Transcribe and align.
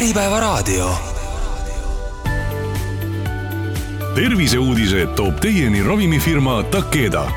Äripäevaraadio. 0.00 0.90
terviseuudised 4.14 5.06
toob 5.16 5.34
teieni 5.40 5.82
ravimifirma 5.82 6.62
Takeda. 6.62 7.30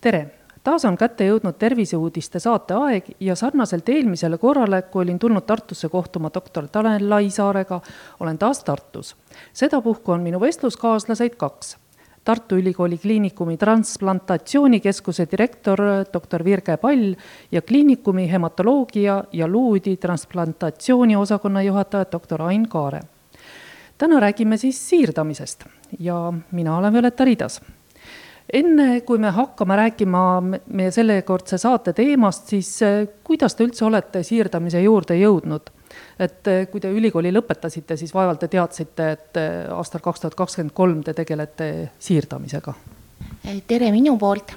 tere, 0.00 0.30
taas 0.62 0.84
on 0.84 0.96
kätte 0.96 1.26
jõudnud 1.26 1.58
terviseuudiste 1.58 2.38
saate 2.38 2.74
aeg 2.74 3.04
ja 3.20 3.34
sarnaselt 3.34 3.88
eelmisele 3.88 4.38
korrale, 4.38 4.82
kui 4.82 5.02
olin 5.02 5.18
tulnud 5.18 5.42
Tartusse 5.42 5.88
kohtuma 5.88 6.30
doktor 6.34 6.68
Tanel 6.68 7.10
Laisaarega, 7.10 7.80
olen 8.20 8.38
taas 8.38 8.64
Tartus. 8.64 9.16
sedapuhku 9.52 10.12
on 10.12 10.20
minu 10.20 10.40
vestluskaaslaseid 10.40 11.34
kaks 11.34 11.76
Tartu 12.24 12.56
Ülikooli 12.56 12.98
Kliinikumi 12.98 13.56
transplantatsioonikeskuse 13.56 15.26
direktor 15.30 15.80
doktor 16.12 16.44
Virge 16.44 16.76
Pall 16.76 17.14
ja 17.52 17.62
kliinikumi 17.62 18.26
hematoloogia 18.30 19.24
ja 19.32 19.48
luudi 19.48 19.96
transplantatsiooni 19.96 21.16
osakonna 21.16 21.62
juhataja 21.62 22.04
doktor 22.12 22.42
Ain 22.42 22.68
Kaare. 22.68 23.00
täna 23.98 24.20
räägime 24.20 24.56
siis 24.56 24.88
siirdamisest 24.88 25.64
ja 25.98 26.32
mina 26.52 26.76
olen 26.76 26.92
Violeta 26.92 27.24
Ridas 27.24 27.60
enne 28.52 29.00
kui 29.00 29.18
me 29.18 29.30
hakkame 29.30 29.76
rääkima 29.76 30.22
meie 30.66 30.90
sellekordse 30.90 31.58
saate 31.58 31.92
teemast, 31.92 32.48
siis 32.50 32.78
kuidas 33.24 33.54
te 33.54 33.64
üldse 33.64 33.84
olete 33.84 34.22
siirdamise 34.26 34.82
juurde 34.82 35.16
jõudnud? 35.20 35.70
Et 36.20 36.48
eh, 36.48 36.66
kui 36.68 36.80
te 36.80 36.90
ülikooli 36.92 37.32
lõpetasite, 37.32 37.96
siis 37.96 38.12
vaevalt 38.14 38.42
te 38.42 38.48
teadsite, 38.52 39.10
et 39.16 39.38
eh, 39.40 39.68
aastal 39.72 40.02
kaks 40.04 40.24
tuhat 40.24 40.36
kakskümmend 40.36 40.74
kolm 40.76 41.04
te 41.04 41.14
tegelete 41.16 41.70
siirdamisega? 41.98 42.74
tere 43.66 43.88
minu 43.92 44.16
poolt. 44.20 44.52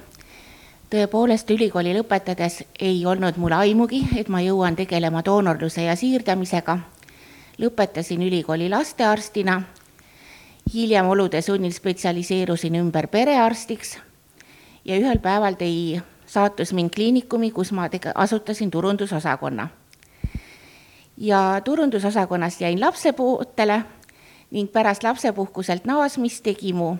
tõepoolest, 0.92 1.50
ülikooli 1.50 1.94
lõpetades 1.96 2.60
ei 2.78 3.00
olnud 3.06 3.38
mul 3.40 3.56
aimugi, 3.56 4.02
et 4.16 4.28
ma 4.28 4.42
jõuan 4.44 4.76
tegelema 4.76 5.24
doonorluse 5.24 5.86
ja 5.88 5.96
siirdamisega. 5.96 6.78
lõpetasin 7.58 8.22
ülikooli 8.22 8.68
lastearstina. 8.68 9.62
hiljem 10.74 11.06
olude 11.08 11.42
sunnil 11.42 11.72
spetsialiseerusin 11.72 12.76
ümber 12.76 13.06
perearstiks 13.06 13.98
ja 14.84 14.96
ühel 15.00 15.18
päeval 15.18 15.56
tõi 15.56 16.02
saatus 16.26 16.72
mind 16.72 16.90
kliinikumi, 16.90 17.50
kus 17.50 17.72
ma 17.72 17.88
asutasin 18.14 18.70
turundusosakonna 18.70 19.68
ja 21.16 21.60
turundusosakonnast 21.64 22.60
jäin 22.60 22.80
lapsepuutele 22.80 23.82
ning 24.50 24.72
pärast 24.72 25.02
lapsepuhkuselt 25.02 25.84
naasmist 25.84 26.42
tegi 26.42 26.72
mu 26.72 26.96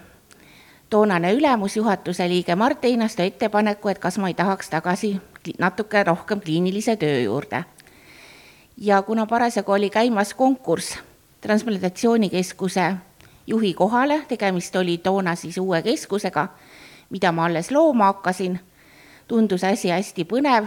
toonane 0.91 1.33
ülemus, 1.33 1.77
juhatuse 1.77 2.29
liige 2.29 2.55
Mart 2.55 2.85
Einasto 2.85 3.23
ettepaneku, 3.23 3.89
et 3.89 3.99
kas 3.99 4.19
ma 4.19 4.29
ei 4.29 4.35
tahaks 4.35 4.71
tagasi 4.71 5.17
natuke 5.59 6.05
rohkem 6.05 6.41
kliinilise 6.41 6.97
töö 6.97 7.21
juurde. 7.21 7.65
ja 8.77 9.03
kuna 9.03 9.27
parasjagu 9.27 9.73
oli 9.73 9.91
käimas 9.91 10.35
konkurss 10.35 10.99
transplantatsioonikeskuse 11.41 12.95
juhi 13.47 13.75
kohale, 13.75 14.23
tegemist 14.29 14.77
oli 14.77 14.99
toona 14.99 15.35
siis 15.35 15.59
uue 15.59 15.83
keskusega, 15.83 16.49
mida 17.11 17.33
ma 17.33 17.45
alles 17.45 17.71
looma 17.71 18.05
hakkasin, 18.05 18.61
tundus 19.29 19.65
asi 19.65 19.91
hästi 19.91 20.25
põnev 20.25 20.67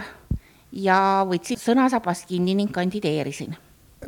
ja 0.72 1.26
võtsin 1.28 1.58
sõnasabast 1.60 2.28
kinni 2.28 2.54
ning 2.54 2.72
kandideerisin. 2.72 3.56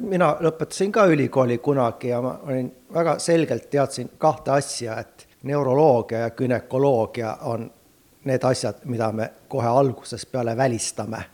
mina 0.00 0.36
lõpetasin 0.41 0.92
ka 0.92 1.06
ülikooli 1.06 1.58
kunagi 1.58 2.08
ja 2.08 2.22
ma 2.22 2.39
olin 2.47 2.72
väga 2.94 3.19
selgelt 3.19 3.70
teadsin 3.70 4.11
kahte 4.19 4.50
asja, 4.50 4.98
et 5.00 5.27
neuroloogia 5.42 6.19
ja 6.19 6.30
günekoloogia 6.30 7.36
on 7.42 7.70
need 8.25 8.44
asjad, 8.44 8.84
mida 8.84 9.12
me 9.12 9.30
kohe 9.48 9.67
algusest 9.69 10.33
peale 10.33 10.56
välistame. 10.56 11.25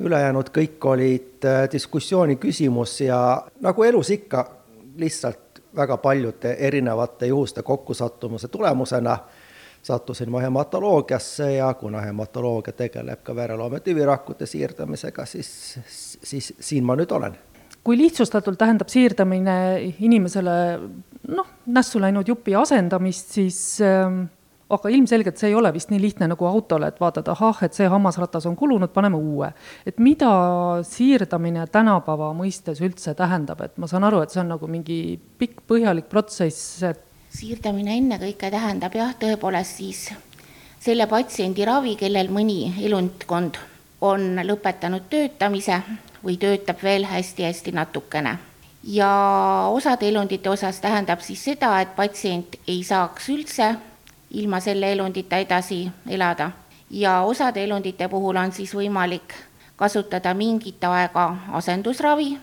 ülejäänud 0.00 0.48
kõik 0.50 0.84
olid 0.84 1.44
äh, 1.44 1.68
diskussiooni 1.72 2.36
küsimus 2.36 3.00
ja 3.00 3.42
nagu 3.60 3.82
elus 3.82 4.10
ikka, 4.10 4.50
lihtsalt 4.96 5.62
väga 5.76 5.96
paljude 5.96 6.56
erinevate 6.58 7.26
juhuste 7.26 7.62
kokkusattumuse 7.62 8.48
tulemusena 8.48 9.18
sattusin 9.82 10.30
ma 10.30 10.40
hematoloogiasse 10.40 11.52
ja 11.52 11.74
kuna 11.74 12.00
hematoloogia 12.00 12.72
tegeleb 12.72 13.22
ka 13.22 13.34
vereloome 13.36 13.80
tüvirakkude 13.80 14.46
siirdamisega, 14.46 15.26
siis, 15.26 15.78
siis 16.22 16.52
siin 16.60 16.84
ma 16.84 16.96
nüüd 16.98 17.10
olen. 17.10 17.38
kui 17.84 17.98
lihtsustatult 17.98 18.58
tähendab 18.58 18.88
siirdamine 18.88 19.56
inimesele 19.98 20.52
noh, 21.28 21.48
nässu 21.66 22.00
läinud 22.00 22.28
jupi 22.28 22.54
asendamist, 22.54 23.34
siis 23.34 23.58
äh, 23.82 24.06
aga 24.72 24.92
ilmselgelt 24.92 25.40
see 25.40 25.50
ei 25.50 25.56
ole 25.58 25.72
vist 25.74 25.90
nii 25.92 26.00
lihtne 26.00 26.28
nagu 26.32 26.46
autole, 26.48 26.88
et 26.88 27.00
vaatad, 27.00 27.28
ahah, 27.34 27.62
et 27.66 27.76
see 27.76 27.88
hammasratas 27.92 28.46
on 28.48 28.56
kulunud, 28.56 28.92
paneme 28.94 29.18
uue. 29.18 29.52
et 29.86 29.98
mida 29.98 30.32
siirdamine 30.86 31.66
tänapäeva 31.72 32.32
mõistes 32.36 32.80
üldse 32.84 33.14
tähendab, 33.18 33.60
et 33.66 33.76
ma 33.78 33.90
saan 33.90 34.06
aru, 34.08 34.22
et 34.22 34.32
see 34.32 34.42
on 34.44 34.52
nagu 34.54 34.70
mingi 34.70 34.98
pikk 35.38 35.64
põhjalik 35.68 36.08
protsess, 36.12 36.82
et 36.88 37.02
siirdamine 37.32 37.96
ennekõike 37.96 38.50
tähendab 38.52 38.94
jah, 38.94 39.14
tõepoolest 39.18 39.80
siis 39.80 40.06
selle 40.82 41.06
patsiendi 41.06 41.64
ravi, 41.64 41.94
kellel 41.96 42.28
mõni 42.28 42.72
elundkond 42.84 43.58
on 44.02 44.40
lõpetanud 44.44 45.06
töötamise 45.10 45.78
või 46.24 46.36
töötab 46.42 46.82
veel 46.82 47.06
hästi-hästi 47.08 47.72
natukene. 47.72 48.38
ja 48.84 49.10
osade 49.70 50.08
elundite 50.08 50.50
osas 50.50 50.80
tähendab 50.80 51.20
siis 51.20 51.44
seda, 51.44 51.80
et 51.80 51.96
patsient 51.96 52.56
ei 52.66 52.82
saaks 52.84 53.28
üldse 53.28 53.74
ilma 54.30 54.60
selle 54.60 54.92
elundita 54.92 55.38
edasi 55.38 55.90
elada 56.08 56.50
ja 56.90 57.20
osade 57.22 57.64
elundite 57.64 58.08
puhul 58.08 58.36
on 58.36 58.52
siis 58.52 58.74
võimalik 58.74 59.34
kasutada 59.76 60.34
mingit 60.34 60.84
aega 60.84 61.36
asendusravi, 61.52 62.38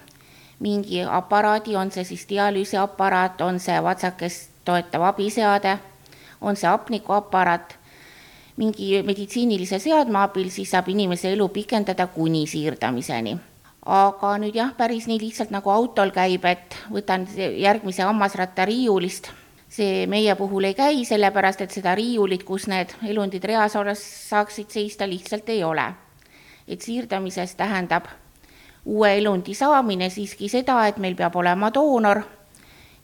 mingi 0.59 1.03
aparaadi, 1.03 1.75
on 1.75 1.91
see 1.91 2.03
siis 2.03 2.25
dialüüsiaparaat, 2.29 3.41
on 3.41 3.59
see 3.59 3.83
vatsakest 3.83 4.58
toetav 4.69 5.09
abiseade, 5.09 5.77
on 6.41 6.55
see 6.55 6.69
hapnikuaparaat, 6.69 7.75
mingi 8.59 9.01
meditsiinilise 9.07 9.79
seadme 9.79 10.19
abil, 10.21 10.49
siis 10.51 10.71
saab 10.73 10.89
inimese 10.91 11.31
elu 11.33 11.47
pikendada 11.55 12.07
kuni 12.13 12.45
siirdamiseni. 12.47 13.37
aga 13.89 14.33
nüüd 14.37 14.55
jah, 14.59 14.73
päris 14.77 15.07
nii 15.07 15.17
lihtsalt 15.21 15.53
nagu 15.55 15.71
autol 15.71 16.11
käib, 16.13 16.43
et 16.45 16.75
võtan 16.91 17.23
järgmise 17.37 18.03
hammasratta 18.03 18.65
riiulist, 18.67 19.31
see 19.71 20.03
meie 20.07 20.35
puhul 20.35 20.67
ei 20.67 20.75
käi, 20.77 21.05
sellepärast 21.07 21.63
et 21.63 21.71
seda 21.73 21.95
riiulit, 21.97 22.43
kus 22.43 22.67
need 22.67 22.93
elundid 23.07 23.47
reas 23.47 23.77
olles 23.79 24.03
saaksid 24.29 24.69
seista, 24.69 25.07
lihtsalt 25.07 25.49
ei 25.49 25.63
ole. 25.63 25.93
et 26.67 26.81
siirdamises 26.85 27.55
tähendab 27.57 28.05
uue 28.85 29.17
elundi 29.17 29.53
saamine 29.53 30.09
siiski 30.09 30.49
seda, 30.49 30.83
et 30.87 30.97
meil 30.97 31.15
peab 31.15 31.35
olema 31.35 31.71
doonor 31.73 32.21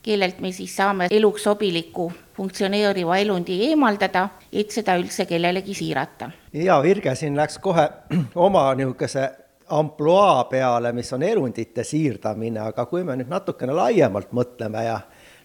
kellelt 0.06 0.40
me 0.42 0.52
siis 0.54 0.76
saame 0.78 1.08
eluks 1.12 1.44
sobiliku 1.48 2.12
funktsioneeriva 2.36 3.18
elundi 3.18 3.58
eemaldada, 3.70 4.28
et 4.54 4.72
seda 4.72 4.98
üldse 5.00 5.26
kellelegi 5.26 5.74
siirata. 5.74 6.30
ja 6.54 6.82
Virge 6.84 7.16
siin 7.16 7.38
läks 7.38 7.58
kohe 7.64 7.90
oma 8.48 8.68
niisuguse 8.76 9.30
ampluaa 9.70 10.44
peale, 10.44 10.92
mis 10.94 11.14
on 11.14 11.24
elundite 11.24 11.84
siirdamine, 11.84 12.60
aga 12.60 12.86
kui 12.86 13.04
me 13.04 13.16
nüüd 13.18 13.32
natukene 13.32 13.74
laiemalt 13.74 14.34
mõtleme 14.36 14.84
ja 14.86 15.00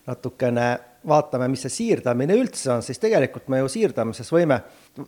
natukene 0.06 0.66
vaatame, 1.08 1.48
mis 1.48 1.64
see 1.64 1.76
siirdamine 1.76 2.36
üldse 2.36 2.72
on, 2.74 2.82
siis 2.84 3.00
tegelikult 3.00 3.48
me 3.48 3.62
ju 3.62 3.70
siirdamises 3.72 4.28
võime 4.32 4.60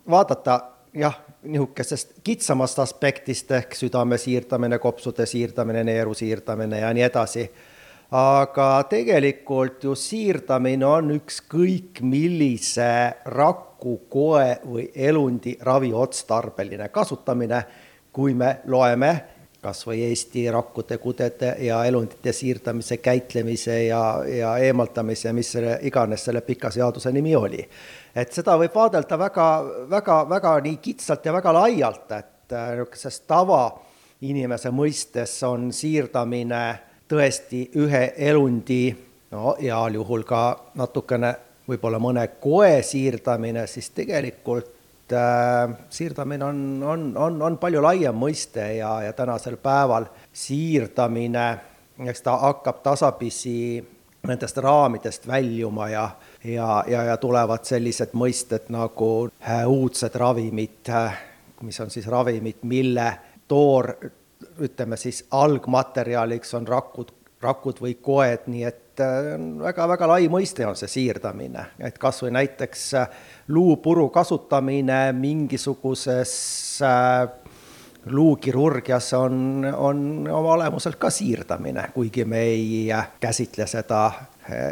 vaadata 0.09 0.57
jah, 0.97 1.19
niisugusest 1.43 2.17
kitsamast 2.25 2.79
aspektist 2.79 3.51
ehk 3.51 3.77
südame 3.77 4.17
siirdamine, 4.17 4.79
kopsude 4.81 5.25
siirdamine, 5.29 5.83
neeru 5.83 6.13
siirdamine 6.17 6.81
ja 6.81 6.89
nii 6.93 7.05
edasi 7.05 7.45
aga 8.13 8.83
tegelikult 8.89 9.83
ju 9.87 9.95
siirdamine 9.97 10.85
on 10.85 11.15
ükskõik 11.15 12.03
millise 12.05 12.89
raku, 13.33 14.03
koe 14.09 14.59
või 14.69 14.85
elundi 14.95 15.55
raviotstarbeline 15.59 16.91
kasutamine, 16.93 17.63
kui 18.13 18.35
me 18.37 18.59
loeme 18.69 19.13
kas 19.63 19.85
või 19.87 20.01
Eesti 20.03 20.43
rakkude, 20.51 20.97
kudede 20.99 21.53
ja 21.63 21.79
elundite 21.87 22.33
siirdamise, 22.35 22.97
käitlemise 22.99 23.77
ja, 23.85 24.01
ja 24.27 24.57
eemaldamise, 24.59 25.31
mis 25.33 25.51
selle 25.55 25.77
iganes 25.87 26.25
selle 26.27 26.41
pika 26.43 26.71
seaduse 26.71 27.11
nimi 27.15 27.35
oli. 27.35 27.63
et 28.15 28.33
seda 28.33 28.57
võib 28.59 28.75
vaadelda 28.75 29.17
väga, 29.19 29.47
väga, 29.89 30.17
väga 30.29 30.57
nii 30.67 30.77
kitsalt 30.83 31.25
ja 31.25 31.33
väga 31.33 31.53
laialt, 31.55 32.11
et 32.11 32.53
äh, 32.53 32.73
niisuguses 32.75 33.21
tavainimese 33.27 34.71
mõistes 34.75 35.37
on 35.47 35.71
siirdamine 35.73 36.92
tõesti 37.09 37.65
ühe 37.79 38.03
elundi, 38.17 38.95
no 39.31 39.55
heal 39.59 39.99
juhul 39.99 40.23
ka 40.27 40.43
natukene 40.79 41.33
võib-olla 41.67 41.99
mõne 42.01 42.25
koe 42.43 42.81
siirdamine, 42.83 43.65
siis 43.67 43.89
tegelikult 43.95 45.13
äh, 45.15 45.75
siirdamine 45.89 46.45
on, 46.45 46.61
on, 46.83 47.05
on, 47.17 47.41
on 47.41 47.57
palju 47.57 47.81
laiem 47.83 48.17
mõiste 48.17 48.65
ja, 48.77 48.95
ja 49.05 49.13
tänasel 49.13 49.57
päeval 49.63 50.09
siirdamine, 50.33 51.47
eks 52.09 52.25
ta 52.25 52.37
hakkab 52.41 52.81
tasapisi 52.83 53.57
nendest 54.27 54.57
raamidest 54.57 55.27
väljuma 55.27 55.89
ja, 55.89 56.09
ja, 56.43 56.83
ja, 56.87 57.03
ja 57.03 57.17
tulevad 57.17 57.65
sellised 57.67 58.15
mõisted 58.15 58.69
nagu 58.71 59.29
äh, 59.43 59.63
uudsed 59.67 60.15
ravimid, 60.15 60.81
äh, 60.89 61.21
mis 61.63 61.79
on 61.83 61.91
siis 61.91 62.07
ravimid, 62.11 62.63
mille 62.67 63.09
toor 63.47 63.93
ütleme 64.61 64.97
siis 64.97 65.23
algmaterjaliks 65.31 66.53
on 66.53 66.67
rakud, 66.67 67.11
rakud 67.41 67.81
või 67.83 67.97
koed, 68.01 68.47
nii 68.47 68.63
et 68.67 68.79
väga-väga 69.63 70.07
lai 70.07 70.27
mõiste 70.29 70.67
on 70.69 70.77
see 70.77 70.91
siirdamine, 70.91 71.65
et 71.81 71.97
kas 71.97 72.21
või 72.23 72.35
näiteks 72.35 72.83
luupuru 73.49 74.09
kasutamine 74.13 75.07
mingisuguses 75.17 76.33
luukirurgias 78.05 79.13
on, 79.17 79.65
on 79.75 80.27
oma 80.27 80.57
olemuselt 80.59 80.99
ka 81.01 81.09
siirdamine, 81.09 81.89
kuigi 81.93 82.25
me 82.25 82.43
ei 82.51 82.89
käsitle 83.19 83.67
seda 83.67 84.11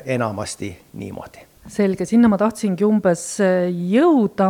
enamasti 0.06 0.75
niimoodi. 0.94 1.47
Selge, 1.69 2.07
sinna 2.09 2.25
ma 2.31 2.39
tahtsingi 2.41 2.81
umbes 2.88 3.23
äh, 3.45 3.68
jõuda, 3.69 4.47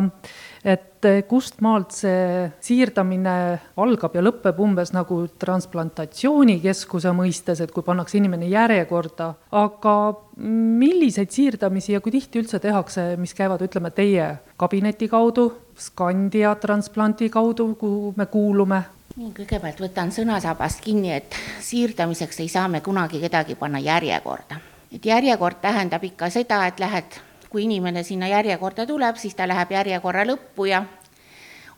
et 0.64 1.06
äh, 1.06 1.22
kust 1.28 1.62
maalt 1.66 1.96
see 1.96 2.48
siirdamine 2.62 3.34
algab 3.82 4.16
ja 4.16 4.24
lõpeb 4.24 4.60
umbes 4.62 4.94
nagu 4.94 5.24
transplantatsioonikeskuse 5.42 7.14
mõistes, 7.18 7.64
et 7.64 7.74
kui 7.74 7.86
pannakse 7.86 8.20
inimene 8.20 8.50
järjekorda, 8.52 9.32
aga 9.58 9.96
milliseid 10.38 11.34
siirdamisi 11.34 11.96
ja 11.96 12.02
kui 12.02 12.14
tihti 12.14 12.44
üldse 12.44 12.62
tehakse, 12.62 13.16
mis 13.22 13.34
käivad, 13.38 13.62
ütleme, 13.66 13.94
teie 13.96 14.34
kabineti 14.62 15.10
kaudu, 15.12 15.50
Scandia 15.82 16.54
transplanti 16.62 17.30
kaudu, 17.34 17.72
kuhu 17.80 18.14
me 18.18 18.28
kuulume? 18.30 18.84
nii, 19.12 19.34
kõigepealt 19.36 19.82
võtan 19.84 20.14
sõnasabast 20.16 20.80
kinni, 20.86 21.12
et 21.18 21.36
siirdamiseks 21.60 22.40
ei 22.40 22.52
saa 22.52 22.70
me 22.72 22.80
kunagi 22.86 23.20
kedagi 23.20 23.58
panna 23.60 23.82
järjekorda 23.84 24.62
et 24.96 25.06
järjekord 25.06 25.62
tähendab 25.64 26.04
ikka 26.04 26.30
seda, 26.30 26.66
et 26.68 26.80
lähed, 26.80 27.20
kui 27.52 27.64
inimene 27.68 28.04
sinna 28.04 28.28
järjekorda 28.32 28.86
tuleb, 28.88 29.16
siis 29.20 29.36
ta 29.36 29.48
läheb 29.48 29.72
järjekorra 29.76 30.24
lõppu 30.26 30.70
ja 30.70 30.86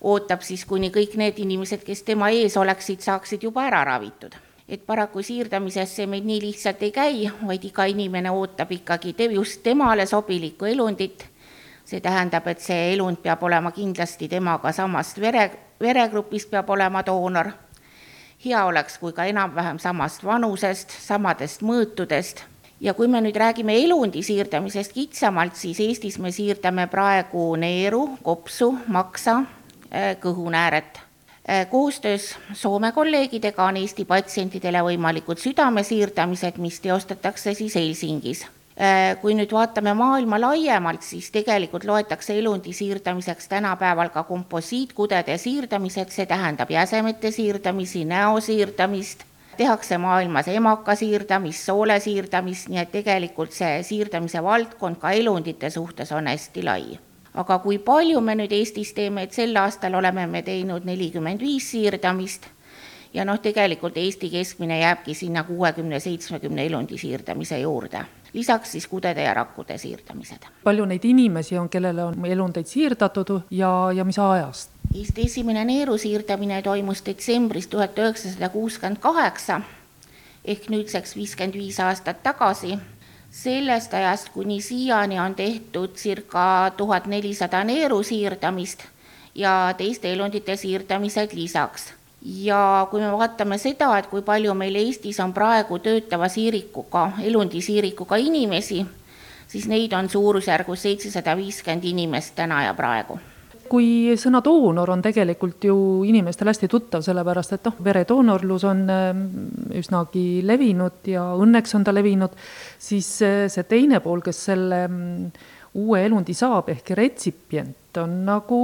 ootab 0.01 0.43
siis, 0.45 0.65
kuni 0.69 0.91
kõik 0.93 1.17
need 1.17 1.39
inimesed, 1.41 1.81
kes 1.85 2.03
tema 2.05 2.29
ees 2.29 2.57
oleksid, 2.59 3.01
saaksid 3.01 3.43
juba 3.43 3.65
ära 3.67 3.83
ravitud. 3.83 4.35
et 4.69 4.85
paraku 4.85 5.21
siirdamises 5.21 5.95
see 5.95 6.05
meil 6.07 6.23
nii 6.23 6.41
lihtsalt 6.41 6.83
ei 6.83 6.91
käi, 6.91 7.31
vaid 7.47 7.65
iga 7.65 7.83
inimene 7.85 8.31
ootab 8.31 8.71
ikkagi 8.71 9.13
te 9.13 9.25
just 9.33 9.63
temale 9.63 10.05
sobilikku 10.05 10.65
elundit. 10.65 11.25
see 11.85 11.99
tähendab, 12.01 12.47
et 12.47 12.59
see 12.59 12.93
elund 12.93 13.17
peab 13.17 13.43
olema 13.43 13.71
kindlasti 13.71 14.27
temaga 14.27 14.71
samast 14.71 15.19
vere, 15.19 15.51
veregrupist 15.81 16.49
peab 16.49 16.69
olema 16.69 17.05
doonor. 17.05 17.51
hea 18.45 18.65
oleks, 18.65 18.97
kui 18.97 19.13
ka 19.13 19.25
enam-vähem 19.25 19.79
samast 19.79 20.23
vanusest, 20.23 20.91
samadest 20.91 21.61
mõõtudest 21.61 22.52
ja 22.83 22.93
kui 22.93 23.07
me 23.07 23.21
nüüd 23.23 23.37
räägime 23.39 23.75
elundi 23.79 24.23
siirdamisest 24.23 24.93
kitsamalt, 24.93 25.55
siis 25.55 25.79
Eestis 25.83 26.19
me 26.19 26.31
siirdame 26.35 26.87
praegu 26.91 27.53
neeru, 27.59 28.03
kopsu, 28.23 28.73
maksa, 28.87 29.39
äh, 29.89 30.15
kõhunääret. 30.21 30.99
Äh, 31.49 31.67
koostöös 31.69 32.35
Soome 32.53 32.91
kolleegidega 32.91 33.63
on 33.63 33.77
Eesti 33.77 34.05
patsientidele 34.05 34.83
võimalikud 34.83 35.39
südamesiirdamised, 35.39 36.59
mis 36.59 36.79
teostatakse 36.79 37.53
siis 37.53 37.75
Helsingis 37.75 38.45
äh, 38.45 39.15
kui 39.21 39.35
nüüd 39.35 39.51
vaatame 39.51 39.93
maailma 39.93 40.39
laiemalt, 40.41 41.03
siis 41.03 41.31
tegelikult 41.31 41.83
loetakse 41.87 42.37
elundi 42.39 42.73
siirdamiseks 42.73 43.47
tänapäeval 43.47 44.11
ka 44.11 44.23
komposiitkudede 44.23 45.37
siirdamised, 45.37 46.15
see 46.15 46.25
tähendab 46.25 46.71
jäsemete 46.71 47.31
siirdamisi, 47.31 48.05
näo 48.05 48.39
siirdamist 48.39 49.27
tehakse 49.57 49.97
maailmas 49.97 50.47
emaka 50.47 50.95
siirdamist, 50.95 51.65
soole 51.65 51.99
siirdamist, 51.99 52.69
nii 52.69 52.81
et 52.81 52.91
tegelikult 52.91 53.51
see 53.55 53.81
siirdamise 53.83 54.43
valdkond 54.43 54.99
ka 55.01 55.11
elundite 55.11 55.69
suhtes 55.69 56.11
on 56.11 56.27
hästi 56.27 56.63
lai. 56.63 56.99
aga 57.33 57.59
kui 57.59 57.79
palju 57.79 58.21
me 58.21 58.35
nüüd 58.37 58.51
Eestis 58.53 58.93
teeme, 58.93 59.23
et 59.23 59.33
sel 59.33 59.55
aastal 59.57 59.95
oleme 59.97 60.27
me 60.27 60.41
teinud 60.41 60.85
nelikümmend 60.85 61.41
viis 61.41 61.71
siirdamist 61.71 62.45
ja 63.13 63.25
noh, 63.25 63.39
tegelikult 63.39 63.97
Eesti 63.97 64.29
keskmine 64.29 64.79
jääbki 64.79 65.13
sinna 65.13 65.43
kuuekümne, 65.43 65.99
seitsmekümne 65.99 66.65
elundi 66.65 66.97
siirdamise 66.97 67.59
juurde 67.59 68.05
lisaks 68.33 68.71
siis 68.71 68.87
kudede 68.87 69.23
ja 69.23 69.33
rakkude 69.33 69.77
siirdamised. 69.77 70.45
palju 70.63 70.85
neid 70.85 71.03
inimesi 71.05 71.57
on, 71.57 71.69
kellele 71.69 72.03
on 72.03 72.25
elundeid 72.25 72.65
siirdatud 72.65 73.39
ja, 73.51 73.91
ja 73.95 74.03
mis 74.03 74.19
ajast? 74.19 74.69
Eesti 74.95 75.25
esimene 75.25 75.65
neeru 75.65 75.97
siirdamine 75.97 76.61
toimus 76.61 77.05
detsembris 77.05 77.67
tuhat 77.67 77.97
üheksasada 77.97 78.49
kuuskümmend 78.49 78.97
kaheksa 78.99 79.61
ehk 80.45 80.69
nüüdseks 80.69 81.15
viiskümmend 81.15 81.53
viis 81.53 81.79
aastat 81.79 82.23
tagasi. 82.23 82.77
sellest 83.31 83.93
ajast 83.93 84.29
kuni 84.29 84.61
siiani 84.61 85.19
on 85.19 85.35
tehtud 85.35 85.95
circa 85.95 86.71
tuhat 86.77 87.05
nelisada 87.05 87.63
neeru 87.63 88.03
siirdamist 88.03 88.83
ja 89.35 89.73
teiste 89.77 90.13
elundite 90.13 90.55
siirdamised 90.55 91.33
lisaks. 91.33 91.93
Ja 92.23 92.87
kui 92.91 93.01
me 93.01 93.11
vaatame 93.11 93.57
seda, 93.59 93.91
et 93.99 94.07
kui 94.11 94.23
palju 94.23 94.53
meil 94.55 94.75
Eestis 94.79 95.19
on 95.19 95.33
praegu 95.35 95.79
töötava 95.83 96.29
siirikuga, 96.31 97.09
elundisiirikuga 97.23 98.19
inimesi, 98.21 98.79
siis 99.47 99.67
neid 99.67 99.93
on 99.93 100.09
suurusjärgus 100.09 100.87
seitsesada 100.87 101.35
viiskümmend 101.37 101.85
inimest 101.91 102.35
täna 102.39 102.63
ja 102.67 102.73
praegu 102.77 103.19
kui 103.73 104.13
sõna 104.19 104.37
doonor 104.45 104.91
on 104.93 105.01
tegelikult 105.01 105.65
ju 105.65 105.75
inimestele 106.05 106.51
hästi 106.51 106.67
tuttav, 106.69 107.01
sellepärast 107.01 107.55
et 107.55 107.65
noh, 107.65 107.79
veredoonorlus 107.81 108.65
on 108.69 108.83
ähm, 108.91 109.23
üsnagi 109.79 110.43
levinud 110.45 111.07
ja 111.09 111.23
õnneks 111.41 111.73
on 111.79 111.87
ta 111.87 111.93
levinud, 111.95 112.35
siis 112.77 113.09
äh, 113.25 113.47
see 113.49 113.65
teine 113.65 113.97
pool, 114.03 114.21
kes 114.21 114.43
selle 114.51 114.83
mm, 114.85 115.47
uue 115.81 116.03
elundi 116.05 116.35
saab, 116.37 116.69
ehk 116.69 116.93
retsipient, 116.99 117.97
on 118.03 118.19
nagu 118.27 118.59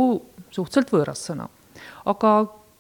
suhteliselt 0.52 0.94
võõras 0.94 1.26
sõna. 1.32 1.50
aga 2.06 2.34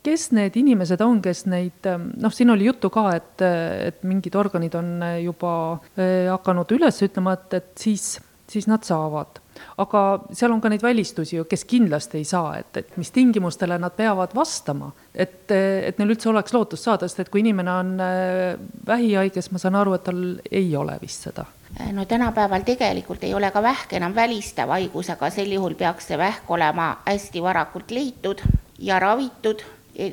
kes 0.10 0.30
need 0.36 0.58
inimesed 0.60 1.02
on, 1.06 1.22
kes 1.22 1.46
neid, 1.52 1.84
ähm, 1.90 2.10
noh, 2.22 2.34
siin 2.34 2.50
oli 2.54 2.66
juttu 2.70 2.90
ka, 2.94 3.10
et, 3.20 3.46
et 3.90 4.02
mingid 4.08 4.38
organid 4.40 4.78
on 4.80 4.96
juba 5.22 5.52
äh, 5.76 6.26
hakanud 6.32 6.74
üles 6.80 7.04
ütlema, 7.06 7.38
et, 7.38 7.60
et 7.60 7.70
siis, 7.78 8.16
siis 8.50 8.68
nad 8.70 8.86
saavad. 8.88 9.40
Aga 9.80 10.02
seal 10.36 10.54
on 10.56 10.62
ka 10.64 10.72
neid 10.72 10.84
välistusi 10.84 11.36
ju, 11.36 11.46
kes 11.50 11.66
kindlasti 11.68 12.22
ei 12.22 12.28
saa, 12.28 12.54
et, 12.62 12.72
et 12.80 12.98
mis 13.00 13.12
tingimustele 13.12 13.76
nad 13.82 13.96
peavad 13.96 14.34
vastama, 14.36 14.90
et, 15.14 15.52
et 15.52 16.00
neil 16.00 16.16
üldse 16.16 16.32
oleks 16.32 16.56
lootust 16.56 16.88
saada, 16.88 17.10
sest 17.10 17.26
et 17.26 17.32
kui 17.32 17.44
inimene 17.44 17.74
on 17.74 17.94
äh, 18.04 18.60
vähihaige, 18.88 19.42
siis 19.42 19.54
ma 19.56 19.62
saan 19.62 19.78
aru, 19.80 19.98
et 19.98 20.06
tal 20.08 20.24
ei 20.50 20.72
ole 20.80 20.98
vist 21.04 21.30
seda. 21.30 21.46
No 21.94 22.06
tänapäeval 22.10 22.64
tegelikult 22.66 23.24
ei 23.28 23.34
ole 23.38 23.52
ka 23.54 23.62
vähk 23.62 23.94
enam 24.00 24.16
välistav 24.16 24.72
haigus, 24.74 25.12
aga 25.14 25.30
sel 25.30 25.52
juhul 25.54 25.76
peaks 25.78 26.10
see 26.10 26.18
vähk 26.18 26.50
olema 26.50 26.96
hästi 27.06 27.44
varakult 27.46 27.94
leitud 27.94 28.42
ja 28.80 28.98
ravitud, 29.00 29.62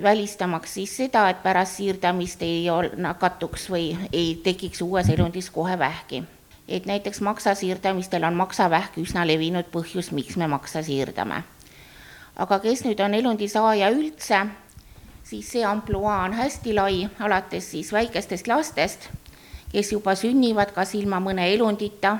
välistamaks 0.03 0.75
siis 0.75 0.97
seda, 0.97 1.29
et 1.31 1.43
pärast 1.43 1.77
siirdamist 1.77 2.43
ei 2.43 2.67
nakatuks 2.97 3.69
või 3.71 3.91
ei 4.13 4.41
tekiks 4.45 4.83
uues 4.83 5.09
elundis 5.09 5.51
kohe 5.51 5.79
vähki 5.79 6.25
et 6.69 6.87
näiteks 6.87 7.21
maksa 7.21 7.55
siirdamistel 7.55 8.25
on 8.25 8.35
maksavähk 8.35 8.99
üsna 8.99 9.27
levinud 9.27 9.69
põhjus, 9.73 10.11
miks 10.13 10.37
me 10.37 10.47
maksa 10.47 10.83
siirdame. 10.83 11.43
aga 12.37 12.59
kes 12.61 12.85
nüüd 12.85 13.01
on 13.01 13.15
elundi 13.15 13.49
saaja 13.49 13.91
üldse, 13.91 14.47
siis 15.25 15.53
see 15.53 15.65
ampluaa 15.65 16.25
on 16.25 16.33
hästi 16.33 16.75
lai, 16.75 17.09
alates 17.21 17.71
siis 17.71 17.93
väikestest 17.93 18.47
lastest, 18.47 19.09
kes 19.73 19.93
juba 19.93 20.15
sünnivad 20.15 20.75
kas 20.75 20.95
ilma 20.95 21.21
mõne 21.21 21.49
elundita 21.55 22.19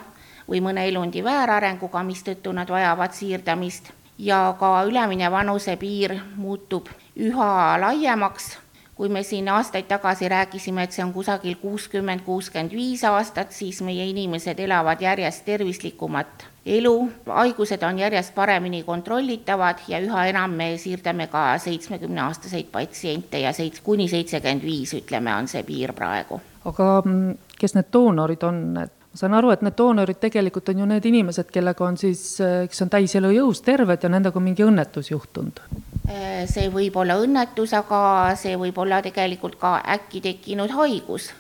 või 0.49 0.63
mõne 0.63 0.87
elundi 0.89 1.25
väärarenguga, 1.25 2.03
mistõttu 2.03 2.53
nad 2.53 2.71
vajavad 2.71 3.13
siirdamist 3.13 3.91
ja 4.19 4.55
ka 4.59 4.85
ülemine 4.89 5.31
vanusepiir 5.31 6.17
muutub 6.37 6.89
üha 7.17 7.81
laiemaks. 7.81 8.57
Kui 8.97 9.11
me 9.13 9.21
siin 9.23 9.49
aastaid 9.53 9.85
tagasi 9.91 10.29
rääkisime, 10.33 10.87
et 10.87 10.95
see 10.97 11.05
on 11.05 11.11
kusagil 11.13 11.59
kuuskümmend, 11.61 12.23
kuuskümmend 12.25 12.73
viis 12.73 13.03
aastat, 13.05 13.51
siis 13.53 13.83
meie 13.85 14.07
inimesed 14.09 14.61
elavad 14.65 15.03
järjest 15.05 15.45
tervislikumat 15.45 16.47
elu, 16.67 16.95
haigused 17.29 17.83
on 17.85 17.99
järjest 18.01 18.33
paremini 18.35 18.81
kontrollitavad 18.87 19.85
ja 19.89 20.01
üha 20.01 20.25
enam 20.31 20.57
me 20.57 20.71
siirdame 20.81 21.27
ka 21.29 21.59
seitsmekümneaastaseid 21.61 22.71
patsiente 22.73 23.43
ja 23.45 23.53
seits-, 23.53 23.85
kuni 23.85 24.09
seitsekümmend 24.09 24.65
viis, 24.65 24.95
ütleme, 24.97 25.35
on 25.37 25.49
see 25.49 25.63
piir 25.69 25.93
praegu. 25.93 26.41
aga 26.65 26.89
mm, 27.05 27.37
kes 27.61 27.77
need 27.77 27.93
doonorid 27.93 28.49
on, 28.49 28.63
et 28.81 28.95
ma 29.13 29.21
saan 29.21 29.37
aru, 29.37 29.53
et 29.53 29.63
need 29.63 29.77
doonorid 29.77 30.25
tegelikult 30.25 30.73
on 30.73 30.81
ju 30.81 30.89
need 30.89 31.13
inimesed, 31.13 31.53
kellega 31.53 31.85
on 31.85 32.01
siis, 32.01 32.25
kes 32.41 32.83
on 32.83 32.97
täis 32.97 33.15
elujõus, 33.21 33.61
terved 33.61 34.09
ja 34.09 34.09
nendega 34.17 34.41
on 34.41 34.49
mingi 34.49 34.65
õnnetus 34.65 35.13
juhtunud 35.13 35.61
see 36.07 36.69
võib 36.71 36.97
olla 37.01 37.17
õnnetus, 37.19 37.73
aga 37.77 38.35
see 38.39 38.57
võib 38.59 38.79
olla 38.79 39.01
tegelikult 39.03 39.59
ka 39.59 39.81
äkki 39.97 40.23
tekkinud 40.23 40.71
haigus. 40.71 41.33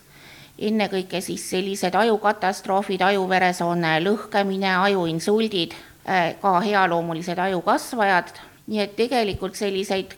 ennekõike 0.56 1.20
siis 1.20 1.42
sellised 1.50 1.94
ajukatastroofid, 1.94 3.02
ajuveresoone 3.04 3.98
lõhkemine, 4.00 4.70
ajuinsuldid, 4.88 5.74
äh, 6.08 6.34
ka 6.40 6.60
healoomulised 6.60 7.38
ajukasvajad, 7.38 8.32
nii 8.66 8.80
et 8.80 8.96
tegelikult 8.96 9.54
selliseid 9.54 10.16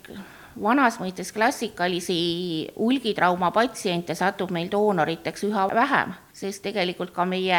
vanas 0.62 1.00
mõistes 1.00 1.32
klassikalisi 1.32 2.68
hulgitrauma 2.76 3.50
patsiente 3.50 4.14
satub 4.14 4.50
meil 4.50 4.70
doonoriteks 4.70 5.44
üha 5.44 5.66
vähem, 5.74 6.14
sest 6.38 6.62
tegelikult 6.62 7.11
ka 7.14 7.25
meie 7.26 7.59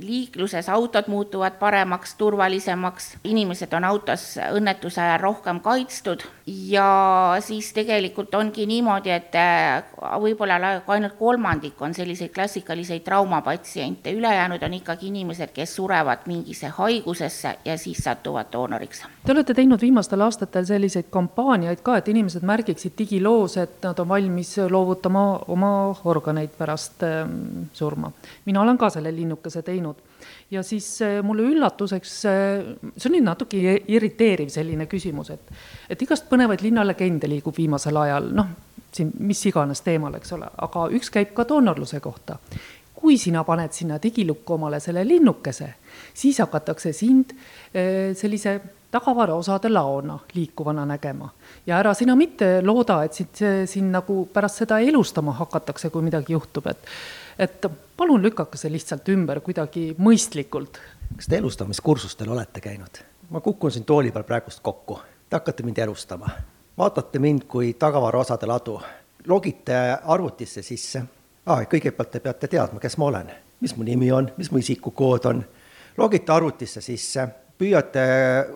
liikluses 0.00 0.68
autod 0.72 1.08
muutuvad 1.12 1.58
paremaks, 1.60 2.14
turvalisemaks, 2.20 3.10
inimesed 3.28 3.72
on 3.76 3.84
autos 3.84 4.24
õnnetuse 4.48 5.02
ajal 5.04 5.20
rohkem 5.20 5.60
kaitstud. 5.64 6.24
Ja 6.46 7.36
siis 7.44 7.70
tegelikult 7.76 8.34
ongi 8.34 8.64
niimoodi, 8.68 9.12
et 9.12 9.36
äh, 9.36 9.84
võib-olla 10.22 10.78
ainult 10.86 11.18
kolmandik 11.18 11.80
on 11.84 11.94
selliseid 11.94 12.32
klassikaliseid 12.34 13.04
traumapatsiente, 13.04 14.12
ülejäänud 14.16 14.62
on 14.64 14.78
ikkagi 14.78 15.10
inimesed, 15.12 15.52
kes 15.52 15.76
surevad 15.76 16.24
mingisse 16.30 16.72
haigusesse 16.78 17.56
ja 17.64 17.76
siis 17.78 18.00
satuvad 18.04 18.48
doonoriks. 18.52 19.04
Te 19.26 19.32
olete 19.34 19.54
teinud 19.54 19.80
viimastel 19.84 20.24
aastatel 20.24 20.64
selliseid 20.68 21.10
kampaaniaid 21.12 21.84
ka, 21.84 21.98
et 22.00 22.08
inimesed 22.08 22.46
märgiksid 22.48 22.96
digiloos, 22.98 23.58
et 23.60 23.82
nad 23.84 24.00
on 24.00 24.08
valmis 24.08 24.56
loovutama 24.70 25.24
oma 25.52 25.72
organeid 26.08 26.56
pärast 26.56 27.04
ähm, 27.04 27.68
surma 27.76 27.97
surma. 27.98 28.12
mina 28.44 28.60
olen 28.60 28.78
ka 28.78 28.90
selle 28.90 29.12
linnukese 29.14 29.62
teinud 29.62 29.96
ja 30.50 30.62
siis 30.62 31.02
äh, 31.02 31.22
mulle 31.22 31.42
üllatuseks, 31.42 32.24
äh, 32.26 32.76
see 32.96 33.10
on 33.10 33.16
nüüd 33.16 33.24
natuke 33.26 33.82
irriteeriv 33.88 34.48
selline 34.48 34.86
küsimus, 34.86 35.30
et, 35.30 35.52
et 35.90 36.02
igast 36.02 36.28
põnevaid 36.30 36.62
linnalegende 36.62 37.28
liigub 37.28 37.56
viimasel 37.56 37.96
ajal, 37.96 38.30
noh, 38.34 38.48
siin 38.92 39.12
mis 39.20 39.44
iganes 39.46 39.82
teemal, 39.84 40.14
eks 40.16 40.32
ole, 40.32 40.48
aga 40.56 40.88
üks 40.96 41.10
käib 41.10 41.34
ka 41.34 41.46
doonorluse 41.48 42.00
kohta. 42.00 42.38
kui 42.98 43.14
sina 43.16 43.44
paned 43.46 43.70
sinna 43.72 44.00
digilukku 44.02 44.54
omale 44.56 44.80
selle 44.80 45.04
linnukese, 45.06 45.68
siis 46.14 46.38
hakatakse 46.42 46.92
sind 46.92 47.30
äh, 47.30 48.14
sellise 48.14 48.60
tagavaraosade 48.90 49.68
laona 49.68 50.18
liikuvana 50.34 50.86
nägema 50.86 51.28
ja 51.66 51.78
ära 51.78 51.94
sina 51.94 52.16
mitte 52.16 52.62
looda, 52.62 53.02
et 53.04 53.14
sind 53.14 53.42
siin 53.68 53.90
nagu 53.92 54.22
pärast 54.32 54.62
seda 54.62 54.78
elustama 54.80 55.34
hakatakse, 55.36 55.90
kui 55.90 56.02
midagi 56.02 56.32
juhtub, 56.32 56.66
et 56.66 56.88
et 57.38 57.66
palun 57.98 58.22
lükake 58.22 58.58
see 58.58 58.70
lihtsalt 58.72 59.08
ümber 59.10 59.40
kuidagi 59.42 59.90
mõistlikult. 59.98 60.78
kas 61.16 61.26
te 61.26 61.36
elustamiskursustel 61.36 62.30
olete 62.30 62.60
käinud? 62.60 63.02
ma 63.30 63.40
kukun 63.40 63.72
siin 63.74 63.84
tooli 63.84 64.12
peal 64.14 64.24
praegust 64.24 64.62
kokku, 64.62 65.00
te 65.28 65.36
hakkate 65.36 65.62
mind 65.66 65.78
elustama, 65.84 66.30
vaatate 66.78 67.18
mind 67.18 67.44
kui 67.50 67.74
tagavaraosade 67.74 68.46
ladu, 68.46 68.78
logite 69.26 69.74
arvutisse 70.04 70.62
sisse. 70.62 71.02
Ah,, 71.46 71.64
kõigepealt 71.64 72.10
te 72.12 72.20
peate 72.20 72.48
teadma, 72.48 72.80
kes 72.80 72.96
ma 73.00 73.04
olen, 73.08 73.30
mis 73.60 73.74
mu 73.76 73.84
nimi 73.84 74.10
on, 74.12 74.30
mis 74.36 74.50
mu 74.52 74.60
isikukood 74.60 75.28
on, 75.28 75.42
logite 75.96 76.32
arvutisse 76.32 76.80
sisse 76.84 77.26
püüate 77.58 78.02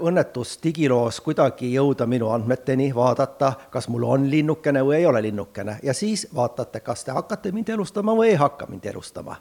õnnetus 0.07 0.57
digiloos 0.63 1.21
kuidagi 1.21 1.73
jõuda 1.75 2.07
minu 2.07 2.31
andmeteni, 2.31 2.93
vaadata, 2.95 3.53
kas 3.71 3.89
mul 3.91 4.07
on 4.07 4.29
linnukene 4.31 4.83
või 4.87 5.01
ei 5.01 5.07
ole 5.07 5.23
linnukene 5.23 5.79
ja 5.83 5.95
siis 5.95 6.29
vaatate, 6.35 6.81
kas 6.81 7.05
te 7.05 7.15
hakkate 7.17 7.53
mind 7.53 7.73
elustama 7.75 8.15
või 8.15 8.33
ei 8.33 8.39
hakka 8.41 8.67
mind 8.71 8.87
elustama. 8.87 9.37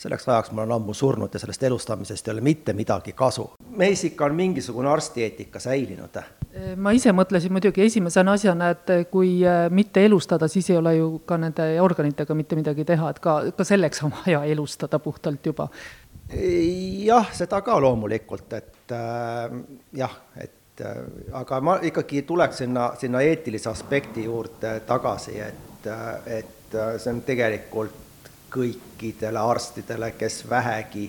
selleks 0.00 0.28
ajaks 0.28 0.50
ma 0.50 0.62
olen 0.62 0.72
ammu 0.72 0.94
surnud 0.94 1.34
ja 1.34 1.38
sellest 1.38 1.62
elustamisest 1.62 2.28
ei 2.28 2.32
ole 2.32 2.40
mitte 2.40 2.72
midagi 2.72 3.12
kasu. 3.12 3.50
meis 3.76 4.04
ikka 4.04 4.24
on 4.24 4.34
mingisugune 4.34 4.88
arstieetika 4.88 5.58
säilinud. 5.58 6.20
ma 6.76 6.90
ise 6.90 7.12
mõtlesin 7.12 7.52
muidugi 7.52 7.82
esimese 7.82 8.20
asjana, 8.20 8.70
et 8.70 8.86
kui 9.10 9.46
äh, 9.46 9.70
mitte 9.70 10.04
elustada, 10.04 10.48
siis 10.48 10.70
ei 10.70 10.76
ole 10.76 10.96
ju 10.96 11.22
ka 11.26 11.36
nende 11.36 11.80
organitega 11.80 12.34
mitte 12.34 12.56
midagi 12.56 12.84
teha, 12.84 13.10
et 13.10 13.18
ka, 13.18 13.42
ka 13.56 13.64
selleks 13.64 14.02
on 14.02 14.12
vaja 14.26 14.44
elustada 14.44 14.98
puhtalt 14.98 15.46
juba 15.46 15.68
jah, 17.04 17.32
seda 17.34 17.60
ka 17.62 17.80
loomulikult, 17.80 18.52
et 18.52 18.92
äh, 18.92 19.56
jah, 19.98 20.16
et 20.36 20.80
äh, 20.80 20.98
aga 21.32 21.60
ma 21.60 21.78
ikkagi 21.82 22.22
tuleks 22.22 22.62
sinna, 22.62 22.92
sinna 22.98 23.22
eetilise 23.26 23.70
aspekti 23.70 24.24
juurde 24.24 24.80
tagasi, 24.86 25.38
et, 25.40 25.86
äh, 25.86 26.38
et 26.40 26.76
see 27.02 27.10
on 27.10 27.22
tegelikult 27.26 28.30
kõikidele 28.50 29.42
arstidele, 29.42 30.12
kes 30.18 30.44
vähegi 30.50 31.08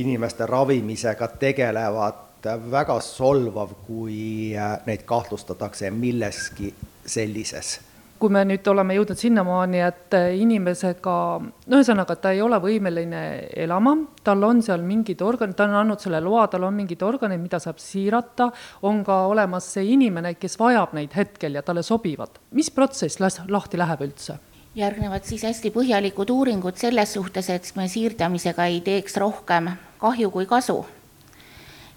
inimeste 0.00 0.46
ravimisega 0.46 1.28
tegelevad, 1.40 2.22
väga 2.70 2.98
solvav, 3.02 3.72
kui 3.86 4.54
neid 4.86 5.02
kahtlustatakse 5.08 5.90
milleski 5.90 6.70
sellises 7.06 7.78
kui 8.18 8.32
me 8.32 8.42
nüüd 8.48 8.66
oleme 8.70 8.96
jõudnud 8.96 9.20
sinnamaani, 9.20 9.82
et 9.84 10.16
inimesega, 10.40 11.16
no 11.42 11.80
ühesõnaga, 11.80 12.16
ta 12.20 12.32
ei 12.34 12.42
ole 12.44 12.58
võimeline 12.62 13.22
elama, 13.66 13.96
tal 14.24 14.44
on 14.48 14.62
seal 14.64 14.84
mingid 14.86 15.22
organid, 15.24 15.56
ta 15.58 15.66
on 15.68 15.76
andnud 15.82 16.02
selle 16.02 16.20
loa, 16.24 16.46
tal 16.52 16.66
on 16.68 16.76
mingid 16.76 17.02
organid, 17.06 17.42
mida 17.42 17.60
saab 17.62 17.80
siirata, 17.82 18.50
on 18.88 19.02
ka 19.06 19.22
olemas 19.30 19.68
see 19.76 19.92
inimene, 19.94 20.34
kes 20.40 20.58
vajab 20.60 20.96
neid 20.96 21.16
hetkel 21.16 21.58
ja 21.58 21.64
talle 21.66 21.84
sobivad. 21.86 22.40
mis 22.50 22.70
protsess 22.70 23.20
las-, 23.20 23.42
lahti 23.48 23.78
läheb 23.78 24.06
üldse? 24.08 24.38
järgnevad 24.76 25.24
siis 25.24 25.40
hästi 25.46 25.70
põhjalikud 25.72 26.30
uuringud 26.30 26.76
selles 26.76 27.14
suhtes, 27.16 27.48
et 27.48 27.72
me 27.76 27.88
siirdamisega 27.88 28.66
ei 28.68 28.82
teeks 28.84 29.16
rohkem 29.16 29.70
kahju 30.00 30.30
kui 30.30 30.44
kasu 30.46 30.82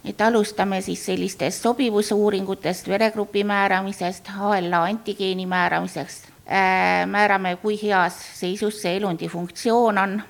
et 0.06 0.22
alustame 0.22 0.82
siis 0.82 1.06
sellistest 1.06 1.64
sobivusuuringutest, 1.64 2.88
veregrupi 2.88 3.44
määramisest, 3.44 4.30
HLA 4.38 4.84
antigeeni 4.84 5.46
määramisest, 5.46 6.30
äh, 6.48 7.08
määrame, 7.08 7.56
kui 7.62 7.80
heas 7.84 8.20
seisus 8.40 8.82
see 8.82 8.98
elundi 8.98 9.28
funktsioon 9.28 9.98
on, 9.98 10.22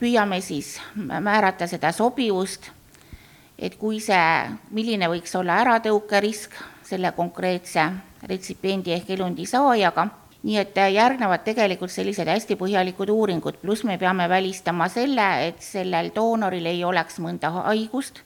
püüame 0.00 0.40
siis 0.40 0.76
määrata 1.20 1.66
seda 1.66 1.92
sobivust, 1.92 2.70
et 3.58 3.76
kui 3.80 4.00
see, 4.00 4.50
milline 4.70 5.08
võiks 5.08 5.32
olla 5.38 5.60
äratõukerisk 5.64 6.56
selle 6.84 7.12
konkreetse 7.16 7.90
retsipiendi 8.28 8.92
ehk 8.92 9.10
elundi 9.16 9.46
saajaga, 9.46 10.08
nii 10.46 10.58
et 10.60 10.76
järgnevad 10.92 11.42
tegelikult 11.44 11.90
sellised 11.90 12.28
hästi 12.28 12.56
põhjalikud 12.56 13.10
uuringud, 13.10 13.58
pluss 13.62 13.84
me 13.84 13.96
peame 13.98 14.28
välistama 14.28 14.88
selle, 14.92 15.26
et 15.48 15.64
sellel 15.64 16.12
doonoril 16.14 16.66
ei 16.70 16.84
oleks 16.84 17.18
mõnda 17.20 17.50
haigust 17.64 18.22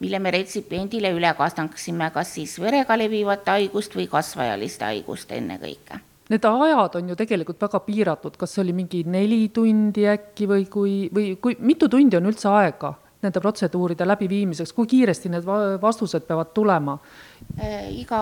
mille 0.00 0.18
me 0.18 0.30
retsipiendile 0.30 1.10
üle 1.14 1.32
kastaksime, 1.38 2.10
kas 2.14 2.34
siis 2.38 2.58
verega 2.60 2.96
levivat 2.98 3.48
haigust 3.50 3.96
või 3.98 4.06
kasvajalist 4.10 4.84
haigust 4.86 5.32
ennekõike. 5.32 6.04
Need 6.28 6.44
ajad 6.44 6.98
on 6.98 7.08
ju 7.08 7.16
tegelikult 7.16 7.60
väga 7.64 7.80
piiratud, 7.86 8.36
kas 8.36 8.52
see 8.52 8.62
oli 8.62 8.74
mingi 8.76 9.00
neli 9.08 9.46
tundi 9.54 10.04
äkki 10.10 10.48
või 10.48 10.66
kui, 10.68 10.96
või 11.14 11.36
kui 11.40 11.56
mitu 11.64 11.88
tundi 11.88 12.18
on 12.18 12.28
üldse 12.28 12.50
aega 12.52 12.92
nende 13.22 13.40
protseduuride 13.42 14.06
läbiviimiseks, 14.06 14.72
kui 14.76 14.86
kiiresti 14.86 15.32
need 15.32 15.46
vastused 15.82 16.22
peavad 16.28 16.52
tulema? 16.54 16.98
Äh, 17.58 17.88
iga 17.98 18.20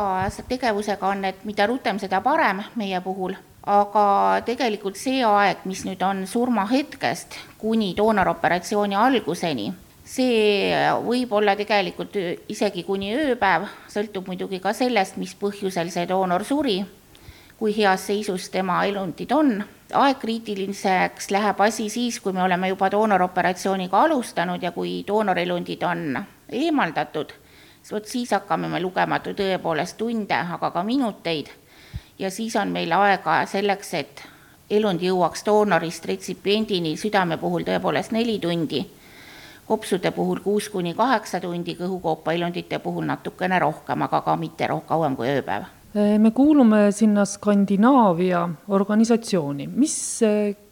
tegevusega 0.48 1.10
on, 1.10 1.26
et 1.28 1.42
mida 1.44 1.66
rutem, 1.68 1.98
seda 2.00 2.22
parem 2.24 2.62
meie 2.80 3.02
puhul, 3.04 3.34
aga 3.66 4.06
tegelikult 4.46 4.96
see 4.96 5.20
aeg, 5.26 5.66
mis 5.68 5.82
nüüd 5.84 6.00
on 6.06 6.24
surmahetkest 6.30 7.36
kuni 7.60 7.90
doonoroperatsiooni 7.98 8.96
alguseni 8.96 9.72
see 10.06 10.70
võib 11.02 11.32
olla 11.34 11.56
tegelikult 11.58 12.14
isegi 12.48 12.84
kuni 12.86 13.10
ööpäev, 13.16 13.66
sõltub 13.90 14.28
muidugi 14.30 14.60
ka 14.62 14.72
sellest, 14.76 15.18
mis 15.18 15.34
põhjusel 15.38 15.90
see 15.90 16.06
doonor 16.06 16.44
suri, 16.46 16.78
kui 17.58 17.74
heas 17.74 18.06
seisus 18.06 18.50
tema 18.54 18.84
elundid 18.86 19.32
on. 19.32 19.64
aegkriitiliseks 19.86 21.30
läheb 21.30 21.60
asi 21.62 21.88
siis, 21.90 22.20
kui 22.20 22.32
me 22.32 22.42
oleme 22.42 22.68
juba 22.68 22.88
doonoroperatsiooniga 22.90 24.00
alustanud 24.02 24.62
ja 24.62 24.72
kui 24.72 25.04
doonorelundid 25.06 25.82
on 25.82 26.18
eemaldatud, 26.50 27.32
vot 27.90 28.06
siis 28.06 28.30
hakkame 28.34 28.68
me 28.68 28.80
lugema 28.82 29.20
tõepoolest 29.22 29.96
tunde, 29.96 30.34
aga 30.34 30.70
ka 30.70 30.82
minuteid. 30.82 31.50
Ja 32.18 32.30
siis 32.30 32.56
on 32.56 32.72
meil 32.74 32.92
aega 32.92 33.44
selleks, 33.46 33.94
et 33.94 34.22
elund 34.70 35.02
jõuaks 35.02 35.46
doonorist 35.46 36.06
retsipiendini 36.06 36.96
südame 36.96 37.38
puhul 37.38 37.62
tõepoolest 37.62 38.10
neli 38.12 38.38
tundi 38.42 38.82
kopsude 39.66 40.10
puhul 40.10 40.40
kuus 40.44 40.68
kuni 40.68 40.94
kaheksa 40.94 41.40
tundi, 41.40 41.74
kõhukoopailundite 41.78 42.78
puhul 42.78 43.06
natukene 43.06 43.58
rohkem, 43.58 44.02
aga 44.02 44.20
ka 44.20 44.36
mitte 44.36 44.68
roh-, 44.70 44.84
kauem 44.86 45.16
kui 45.16 45.28
ööpäev. 45.28 45.66
me 46.18 46.30
kuulume 46.30 46.92
sinna 46.92 47.24
Skandinaavia 47.24 48.48
organisatsiooni, 48.68 49.66
mis 49.66 50.20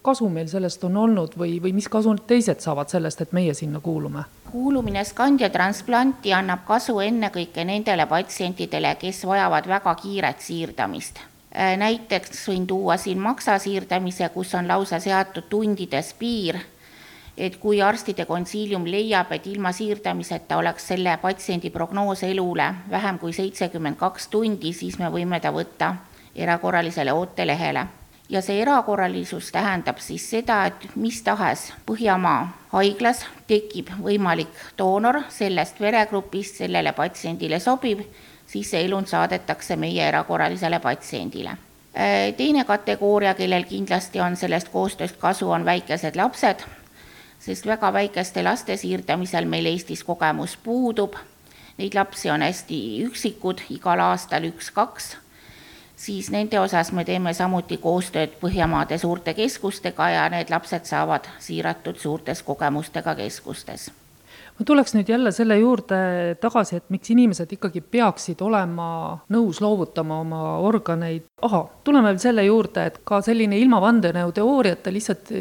kasu 0.03 0.29
meil 0.29 0.49
sellest 0.49 0.85
on 0.85 0.97
olnud 0.97 1.37
või, 1.39 1.59
või 1.63 1.73
mis 1.73 1.89
kasu 1.89 2.15
teised 2.27 2.61
saavad 2.61 2.89
sellest, 2.89 3.21
et 3.21 3.33
meie 3.33 3.55
sinna 3.55 3.81
kuulume? 3.81 4.25
kuulumine 4.51 5.05
Skandia 5.05 5.51
transplanti 5.51 6.33
annab 6.33 6.67
kasu 6.67 7.01
ennekõike 7.01 7.65
nendele 7.65 8.07
patsientidele, 8.07 8.95
kes 9.01 9.25
vajavad 9.27 9.67
väga 9.67 9.95
kiiret 9.95 10.41
siirdamist 10.41 11.19
näiteks 11.55 12.49
võin 12.49 12.67
tuua 12.67 12.97
siin 12.99 13.19
maksasiirdamise, 13.23 14.29
kus 14.35 14.55
on 14.55 14.69
lausa 14.69 14.99
seatud 15.01 15.47
tundides 15.51 16.15
piir 16.19 16.59
et 17.39 17.57
kui 17.57 17.83
arstide 17.83 18.25
konsiilium 18.25 18.87
leiab, 18.87 19.33
et 19.33 19.47
ilma 19.47 19.73
siirdamiseta 19.73 20.59
oleks 20.59 20.87
selle 20.93 21.17
patsiendi 21.23 21.71
prognoos 21.71 22.23
elule 22.23 22.69
vähem 22.91 23.19
kui 23.19 23.33
seitsekümmend 23.33 23.99
kaks 23.99 24.29
tundi, 24.29 24.73
siis 24.73 24.99
me 24.99 25.11
võime 25.11 25.41
ta 25.41 25.51
võtta 25.53 25.95
erakorralisele 26.35 27.13
ootelehele. 27.13 27.87
ja 28.29 28.41
see 28.43 28.63
erakorralisus 28.63 29.51
tähendab 29.53 29.99
siis 29.99 30.31
seda, 30.31 30.67
et 30.67 30.97
mis 30.97 31.23
tahes 31.23 31.73
Põhjamaa 31.87 32.47
haiglas 32.73 33.27
tekib 33.47 33.91
võimalik 34.03 34.55
doonor 34.79 35.23
sellest 35.29 35.81
veregrupist, 35.81 36.57
sellele 36.57 36.93
patsiendile 36.93 37.61
sobib, 37.61 38.01
siis 38.47 38.71
see 38.71 38.85
elund 38.85 39.07
saadetakse 39.07 39.77
meie 39.77 40.09
erakorralisele 40.09 40.81
patsiendile 40.81 41.57
teine 42.37 42.65
kategooria, 42.65 43.35
kellel 43.35 43.65
kindlasti 43.65 44.21
on 44.21 44.37
sellest 44.37 44.69
koostööst 44.73 45.17
kasu, 45.21 45.51
on 45.51 45.65
väikesed 45.65 46.17
lapsed 46.17 46.65
sest 47.45 47.67
väga 47.67 47.93
väikeste 47.93 48.43
laste 48.43 48.77
siirdamisel 48.81 49.45
meil 49.45 49.67
Eestis 49.69 50.05
kogemus 50.05 50.57
puudub. 50.57 51.19
Neid 51.79 51.95
lapsi 51.95 52.31
on 52.31 52.43
hästi 52.43 52.79
üksikud, 53.05 53.65
igal 53.75 54.01
aastal 54.01 54.47
üks-kaks, 54.49 55.17
siis 55.97 56.31
nende 56.31 56.61
osas 56.61 56.93
me 56.93 57.05
teeme 57.05 57.35
samuti 57.35 57.81
koostööd 57.83 58.39
Põhjamaade 58.41 58.99
suurte 59.03 59.35
keskustega 59.35 60.09
ja 60.15 60.29
need 60.31 60.55
lapsed 60.55 60.87
saavad 60.87 61.29
siiratud 61.43 61.99
suurtes 61.99 62.43
kogemustega 62.47 63.17
keskustes 63.19 63.91
ma 64.59 64.67
tuleks 64.67 64.95
nüüd 64.95 65.09
jälle 65.11 65.33
selle 65.35 65.59
juurde 65.59 65.99
tagasi, 66.43 66.79
et 66.79 66.93
miks 66.95 67.11
inimesed 67.15 67.55
ikkagi 67.57 67.83
peaksid 67.97 68.43
olema 68.45 68.89
nõus 69.35 69.61
loovutama 69.65 70.21
oma 70.23 70.43
organeid. 70.63 71.27
ahah, 71.43 71.67
tuleme 71.85 72.13
veel 72.13 72.23
selle 72.23 72.45
juurde, 72.47 72.87
et 72.87 73.01
ka 73.05 73.21
selline 73.25 73.59
ilma 73.59 73.81
vandenõuteooriata 73.83 74.93
lihtsalt 74.95 75.33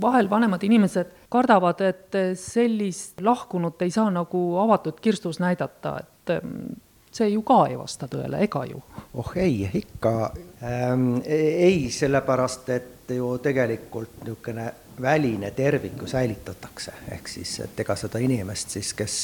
vahel 0.00 0.30
vanemad 0.30 0.64
inimesed 0.64 1.12
kardavad, 1.32 1.80
et 1.84 2.18
sellist 2.40 3.20
lahkunut 3.20 3.82
ei 3.82 3.92
saa 3.94 4.10
nagu 4.10 4.46
avatud 4.64 5.00
kirstus 5.02 5.40
näidata, 5.42 5.98
et 6.00 6.34
mm, 6.40 6.80
see 7.14 7.28
ju 7.28 7.42
ka 7.46 7.64
ei 7.70 7.78
vasta 7.78 8.08
tõele, 8.10 8.42
ega 8.42 8.64
ju? 8.66 8.82
oh 9.14 9.32
ei, 9.36 9.70
ikka 9.74 10.14
ähm, 10.62 11.20
ei, 11.24 11.90
sellepärast 11.90 12.68
et 12.74 13.14
ju 13.14 13.38
tegelikult 13.38 14.22
niisugune 14.24 14.72
väline 15.02 15.50
tervik 15.50 16.02
ju 16.02 16.06
säilitatakse, 16.06 16.92
ehk 17.10 17.28
siis, 17.28 17.58
et 17.60 17.80
ega 17.80 17.96
seda 17.98 18.18
inimest 18.22 18.76
siis, 18.76 18.94
kes, 18.94 19.18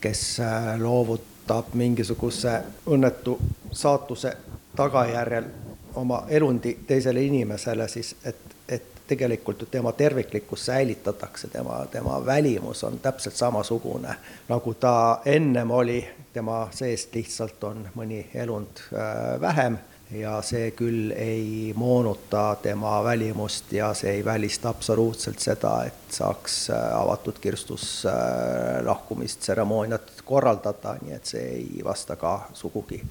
kes 0.00 0.24
äh, 0.40 0.72
loovutab 0.80 1.74
mingisuguse 1.74 2.58
õnnetu 2.86 3.38
saatuse 3.72 4.36
tagajärjel 4.76 5.46
oma 5.96 6.24
elundi 6.28 6.78
teisele 6.86 7.22
inimesele, 7.22 7.88
siis 7.88 8.16
et 8.24 8.55
tegelikult 9.06 9.60
ju 9.62 9.66
tema 9.70 9.92
terviklikkus 9.92 10.66
säilitatakse, 10.66 11.48
tema, 11.48 11.86
tema 11.90 12.20
välimus 12.26 12.84
on 12.84 12.98
täpselt 12.98 13.34
samasugune, 13.34 14.14
nagu 14.48 14.74
ta 14.74 15.20
ennem 15.24 15.70
oli, 15.70 16.00
tema 16.32 16.68
seest 16.70 17.14
lihtsalt 17.14 17.64
on 17.64 17.86
mõni 17.96 18.26
elund 18.34 18.82
äh, 18.92 19.40
vähem 19.40 19.78
ja 20.10 20.36
see 20.42 20.70
küll 20.76 21.10
ei 21.16 21.72
moonuta 21.76 22.56
tema 22.62 22.98
välimust 23.04 23.72
ja 23.72 23.90
see 23.94 24.18
ei 24.18 24.24
välista 24.24 24.68
absoluutselt 24.68 25.42
seda, 25.42 25.72
et 25.86 26.14
saaks 26.14 26.70
äh, 26.70 26.86
avatud 27.00 27.40
kirstus 27.40 28.06
äh, 28.06 28.84
lahkumistseremooniat 28.86 30.22
korraldada, 30.24 30.96
nii 31.02 31.18
et 31.18 31.34
see 31.34 31.44
ei 31.58 31.84
vasta 31.84 32.16
ka 32.16 32.38
sugugi 32.54 33.02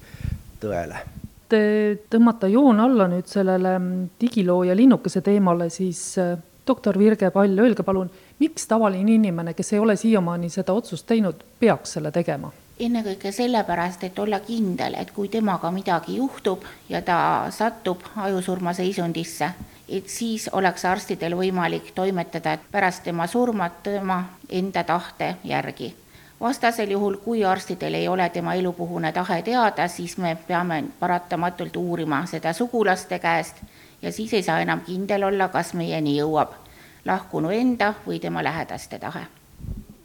tõele. 0.60 1.25
Tõmmata 1.46 2.48
joon 2.50 2.80
alla 2.82 3.06
nüüd 3.10 3.28
sellele 3.30 3.76
digiloo 4.20 4.64
ja 4.66 4.74
linnukese 4.76 5.20
teemale, 5.22 5.70
siis 5.70 6.18
äh, 6.18 6.34
doktor 6.66 6.98
Virge 6.98 7.30
Pall, 7.30 7.58
öelge 7.58 7.82
palun, 7.86 8.10
miks 8.42 8.66
tavaline 8.66 9.14
inimene, 9.14 9.54
kes 9.54 9.72
ei 9.72 9.78
ole 9.78 9.96
siiamaani 9.96 10.50
seda 10.50 10.74
otsust 10.74 11.06
teinud, 11.06 11.44
peaks 11.60 11.98
selle 11.98 12.10
tegema? 12.10 12.52
ennekõike 12.76 13.30
sellepärast, 13.32 14.02
et 14.04 14.18
olla 14.18 14.40
kindel, 14.44 14.98
et 15.00 15.10
kui 15.16 15.30
temaga 15.32 15.70
midagi 15.72 16.18
juhtub 16.18 16.64
ja 16.88 17.00
ta 17.02 17.18
satub 17.50 18.04
ajusurma 18.20 18.74
seisundisse, 18.76 19.48
et 19.88 20.10
siis 20.12 20.48
oleks 20.52 20.84
arstidel 20.84 21.38
võimalik 21.38 21.92
toimetada 21.94 22.58
pärast 22.70 23.04
tema 23.04 23.26
surma 23.26 23.70
tema 23.82 24.22
enda 24.50 24.84
tahte 24.84 25.36
järgi. 25.44 25.94
Vastasel 26.40 26.90
juhul, 26.90 27.16
kui 27.16 27.44
arstidel 27.44 27.94
ei 27.94 28.08
ole 28.08 28.28
tema 28.28 28.54
elupuhune 28.54 29.12
tahe 29.12 29.42
teada, 29.42 29.88
siis 29.88 30.18
me 30.18 30.36
peame 30.48 30.84
paratamatult 31.00 31.76
uurima 31.76 32.26
seda 32.26 32.52
sugulaste 32.52 33.18
käest 33.18 33.56
ja 34.02 34.12
siis 34.12 34.34
ei 34.34 34.42
saa 34.42 34.60
enam 34.60 34.80
kindel 34.80 35.22
olla, 35.22 35.48
kas 35.48 35.74
meieni 35.74 36.18
jõuab 36.18 36.52
lahkunu 37.04 37.50
enda 37.50 37.94
või 38.06 38.20
tema 38.20 38.44
lähedaste 38.44 38.98
tahe 38.98 39.26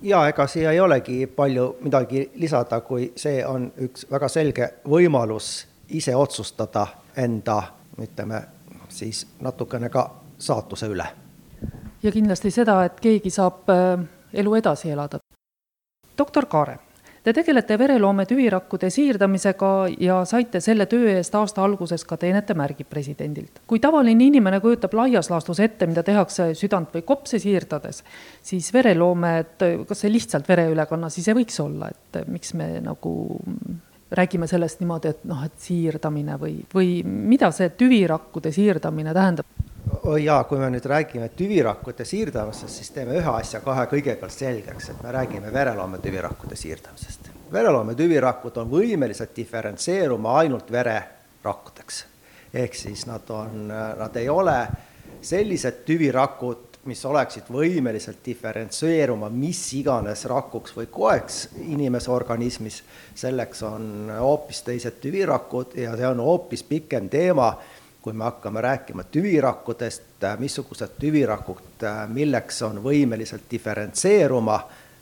ja 0.01 0.27
ega 0.27 0.47
siia 0.47 0.71
ei 0.71 0.79
olegi 0.79 1.27
palju 1.27 1.75
midagi 1.81 2.31
lisada, 2.35 2.81
kui 2.81 3.11
see 3.15 3.45
on 3.45 3.71
üks 3.77 4.05
väga 4.11 4.27
selge 4.27 4.69
võimalus 4.89 5.67
ise 5.89 6.15
otsustada 6.15 6.87
enda, 7.17 7.61
ütleme 8.01 8.41
siis 8.89 9.25
natukene 9.41 9.89
ka 9.89 10.09
saatuse 10.37 10.87
üle. 10.87 11.05
ja 12.03 12.11
kindlasti 12.11 12.51
seda, 12.51 12.83
et 12.85 12.99
keegi 12.99 13.29
saab 13.29 13.69
äh, 13.69 13.99
elu 14.33 14.55
edasi 14.55 14.89
elada. 14.89 15.19
Doktor 16.17 16.45
Kaare 16.45 16.77
Te 17.21 17.35
tegelete 17.37 17.75
vereloome 17.77 18.23
tüvirakkude 18.25 18.87
siirdamisega 18.89 19.67
ja 20.01 20.15
saite 20.25 20.57
selle 20.57 20.87
töö 20.89 21.11
eest 21.19 21.35
aasta 21.37 21.61
alguses 21.61 22.01
ka 22.09 22.17
teenetemärgi 22.17 22.83
presidendilt. 22.89 23.61
kui 23.67 23.79
tavaline 23.79 24.25
inimene 24.25 24.59
kujutab 24.59 24.95
laias 24.97 25.29
laastus 25.29 25.59
ette, 25.61 25.85
mida 25.85 26.01
tehakse 26.03 26.55
südant 26.57 26.89
või 26.89 27.05
kopse 27.05 27.37
siirdades, 27.39 28.01
siis 28.41 28.73
vereloome, 28.73 29.35
et 29.43 29.65
kas 29.87 30.01
see 30.01 30.11
lihtsalt 30.11 30.49
vereülekanna 30.49 31.09
siis 31.13 31.27
ei 31.29 31.37
võiks 31.43 31.61
olla, 31.61 31.91
et 31.93 32.25
miks 32.25 32.55
me 32.57 32.71
nagu 32.81 33.13
räägime 34.17 34.49
sellest 34.49 34.81
niimoodi, 34.81 35.13
et 35.13 35.23
noh, 35.29 35.45
et 35.45 35.61
siirdamine 35.61 36.39
või, 36.41 36.57
või 36.73 37.03
mida 37.05 37.51
see 37.53 37.69
tüvirakkude 37.69 38.49
siirdamine 38.51 39.13
tähendab? 39.13 39.61
Oi 40.03 40.25
jaa, 40.25 40.43
kui 40.43 40.59
me 40.59 40.69
nüüd 40.73 40.85
räägime 40.85 41.29
tüvirakkude 41.37 42.05
siirdamisest, 42.05 42.75
siis 42.75 42.91
teeme 42.95 43.15
ühe 43.19 43.33
asja 43.33 43.61
kahe 43.65 43.85
kõigepealt 43.91 44.33
selgeks, 44.33 44.89
et 44.93 45.03
me 45.03 45.13
räägime 45.13 45.53
vereloome 45.53 45.99
tüvirakkude 46.01 46.55
siirdamisest. 46.55 47.29
vereloome 47.51 47.95
tüvirakud 47.95 48.57
on 48.57 48.69
võimelised 48.71 49.35
diferentseeruma 49.35 50.37
ainult 50.39 50.71
vererakkudeks. 50.71 52.05
ehk 52.53 52.75
siis 52.75 53.05
nad 53.05 53.29
on, 53.29 53.67
nad 53.97 54.15
ei 54.15 54.29
ole 54.29 54.67
sellised 55.21 55.83
tüvirakud, 55.85 56.67
mis 56.85 57.05
oleksid 57.05 57.43
võimelised 57.53 58.23
diferentseeruma 58.25 59.29
mis 59.29 59.73
iganes 59.73 60.25
rakuks 60.25 60.73
või 60.75 60.87
koeks 60.89 61.47
inimese 61.61 62.11
organismis, 62.11 62.83
selleks 63.15 63.63
on 63.63 64.09
hoopis 64.19 64.61
teised 64.61 64.97
tüvirakud 65.01 65.77
ja 65.77 65.93
see 65.95 66.07
on 66.07 66.19
hoopis 66.19 66.63
pikem 66.63 67.09
teema 67.09 67.53
kui 68.01 68.13
me 68.13 68.23
hakkame 68.23 68.61
rääkima 68.61 69.03
tüvirakkudest, 69.03 70.23
missugused 70.39 70.97
tüvirakud 70.99 71.85
milleks 72.07 72.61
on 72.61 72.81
võimelised 72.83 73.45
diferentseeruma 73.51 74.57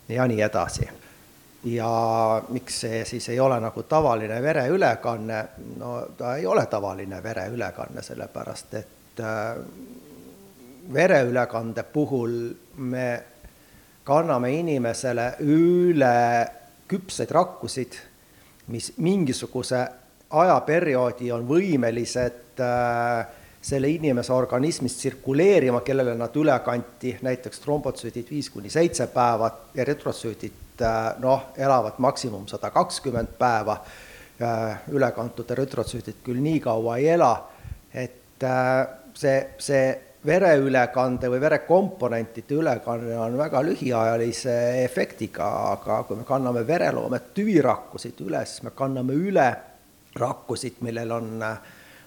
ja 0.09 0.27
nii 0.27 0.41
edasi. 0.41 0.89
ja 1.63 2.41
miks 2.49 2.79
see 2.81 3.05
siis 3.05 3.29
ei 3.29 3.39
ole 3.39 3.59
nagu 3.59 3.83
tavaline 3.83 4.41
vereülekanne, 4.41 5.45
no 5.77 6.05
ta 6.17 6.35
ei 6.35 6.45
ole 6.45 6.65
tavaline 6.65 7.23
vereülekanne, 7.23 8.01
sellepärast 8.01 8.73
et 8.73 9.19
äh, 9.19 9.57
vereülekande 10.93 11.83
puhul 11.83 12.31
me 12.77 13.23
kanname 14.03 14.53
inimesele 14.55 15.33
üle 15.39 16.47
küpseid 16.87 17.31
rakkusid, 17.31 17.97
mis 18.67 18.93
mingisuguse 18.97 19.87
ajaperioodi 20.29 21.31
on 21.31 21.45
võimelised 21.47 22.61
äh, 22.61 23.27
selle 23.61 23.89
inimese 23.91 24.33
organismis 24.33 24.95
tsirkuleerima, 24.97 25.81
kellele 25.85 26.13
nad 26.15 26.35
üle 26.39 26.55
kanti, 26.65 27.15
näiteks 27.25 27.63
trombotsüüdid 27.63 28.29
viis 28.31 28.49
kuni 28.53 28.69
seitse 28.71 29.09
päeva 29.13 29.49
ja 29.75 29.85
retrotsüüdid 29.87 30.83
äh, 30.85 30.99
noh, 31.23 31.49
elavad 31.57 31.97
maksimum 31.97 32.47
sada 32.47 32.69
kakskümmend 32.75 33.33
päeva, 33.39 33.79
äh, 34.41 34.85
ülekantud 34.93 35.49
retrotsüüdid 35.57 36.21
küll 36.25 36.43
nii 36.43 36.59
kaua 36.63 36.99
ei 36.99 37.09
ela, 37.15 37.33
et 37.93 38.45
see, 39.17 39.39
see 39.59 39.83
vereülekande 40.25 41.29
või 41.31 41.39
verekomponentide 41.41 42.55
ülekanne 42.59 43.17
on 43.19 43.37
väga 43.39 43.61
lühiajalise 43.63 44.53
efektiga, 44.83 45.47
aga 45.73 46.03
kui 46.07 46.19
me 46.19 46.25
kanname 46.27 46.65
vereloome 46.67 47.21
tüvirakkusid 47.35 48.19
üle, 48.27 48.43
siis 48.45 48.63
me 48.67 48.71
kanname 48.75 49.15
üle 49.15 49.47
rakkusid, 50.15 50.73
millel 50.81 51.11
on, 51.11 51.45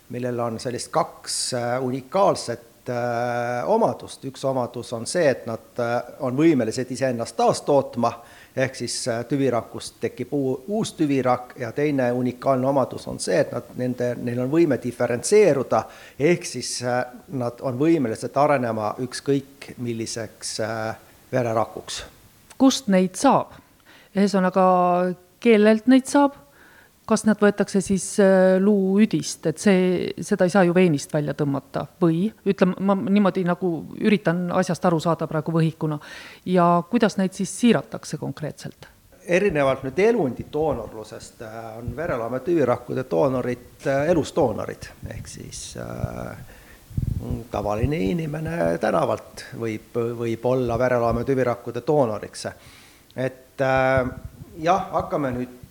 millel 0.09 0.41
on 0.41 0.61
sellist 0.61 0.91
kaks 0.91 1.55
äh, 1.55 1.85
unikaalset 1.85 2.89
äh, 2.89 3.71
omadust, 3.71 4.25
üks 4.25 4.45
omadus 4.45 4.93
on 4.93 5.07
see, 5.07 5.29
et 5.31 5.47
nad 5.47 5.81
äh, 5.81 5.97
on 6.21 6.37
võimelised 6.37 6.91
iseennast 6.91 7.37
taastootma, 7.39 8.13
ehk 8.57 8.77
siis 8.77 8.97
tüvirakust 9.29 9.97
tekib 10.03 10.35
uu, 10.37 10.57
uus 10.69 10.93
tüvirakk 10.99 11.55
ja 11.61 11.71
teine 11.73 12.11
unikaalne 12.13 12.69
omadus 12.69 13.07
on 13.09 13.21
see, 13.23 13.39
et 13.41 13.53
nad, 13.55 13.71
nende, 13.81 14.11
neil 14.21 14.43
on 14.45 14.51
võime 14.53 14.77
diferentseeruda, 14.83 15.85
ehk 16.21 16.45
siis 16.45 16.75
nad 17.33 17.65
on 17.65 17.81
võimelised 17.81 18.37
arenema 18.37 18.93
ükskõik 19.01 19.73
milliseks 19.79 20.59
vererakuks. 21.33 22.03
kust 22.59 22.93
neid 22.93 23.17
saab? 23.17 23.57
ühesõnaga, 24.13 24.65
kellelt 25.41 25.87
neid 25.89 26.05
saab 26.05 26.37
kas 27.13 27.27
nad 27.29 27.41
võetakse 27.41 27.83
siis 27.85 28.07
äh, 28.23 28.57
luuüdist, 28.63 29.47
et 29.51 29.61
see, 29.61 30.13
seda 30.25 30.49
ei 30.49 30.55
saa 30.55 30.65
ju 30.65 30.75
veenist 30.77 31.13
välja 31.13 31.35
tõmmata 31.37 31.85
või 32.01 32.25
ütleme, 32.49 32.79
ma 32.81 32.97
niimoodi 32.97 33.45
nagu 33.49 33.73
üritan 34.01 34.47
asjast 34.57 34.89
aru 34.89 35.01
saada 35.03 35.29
praegu 35.29 35.53
võhikuna. 35.55 36.01
ja 36.49 36.67
kuidas 36.91 37.19
neid 37.21 37.37
siis 37.37 37.53
siiratakse 37.61 38.21
konkreetselt? 38.21 38.89
erinevalt 39.23 39.85
nüüd 39.87 40.01
elundi 40.03 40.49
doonorlusest 40.53 41.45
äh, 41.47 41.61
on 41.79 41.93
vereloome 41.97 42.41
tüvirakkude 42.43 43.05
doonorid 43.11 43.87
äh, 43.87 44.09
elusdoonorid, 44.11 44.89
ehk 45.15 45.29
siis 45.31 45.77
tavaline 47.51 47.99
inimene 48.11 48.77
tänavalt 48.83 49.47
võib, 49.61 49.95
võib 50.19 50.45
olla 50.51 50.79
vereloome 50.79 51.25
tüvirakkude 51.25 51.85
doonoriks. 51.87 52.47
et 53.17 53.61
äh, 53.61 54.11
jah, 54.59 54.89
hakkame 54.93 55.31
nüüd 55.37 55.55
äh, 55.57 55.62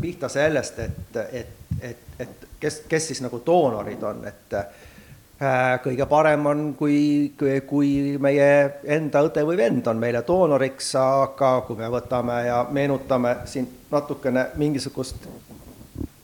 pihta 0.00 0.28
sellest, 0.28 0.78
et, 0.78 1.16
et, 1.32 1.56
et, 1.80 2.04
et 2.18 2.46
kes, 2.60 2.82
kes 2.88 3.10
siis 3.12 3.22
nagu 3.22 3.40
doonorid 3.46 4.02
on, 4.02 4.22
et 4.28 4.56
äh, 4.58 5.78
kõige 5.84 6.06
parem 6.10 6.46
on, 6.50 6.64
kui, 6.78 7.34
kui 7.66 7.90
meie 8.20 8.48
enda 8.96 9.22
õde 9.26 9.44
või 9.46 9.58
vend 9.60 9.86
on 9.90 10.00
meile 10.00 10.24
doonoriks, 10.26 10.94
aga 11.00 11.52
kui 11.66 11.78
me 11.78 11.90
võtame 11.92 12.40
ja 12.48 12.64
meenutame 12.70 13.36
siin 13.46 13.68
natukene 13.90 14.48
mingisugust 14.58 15.28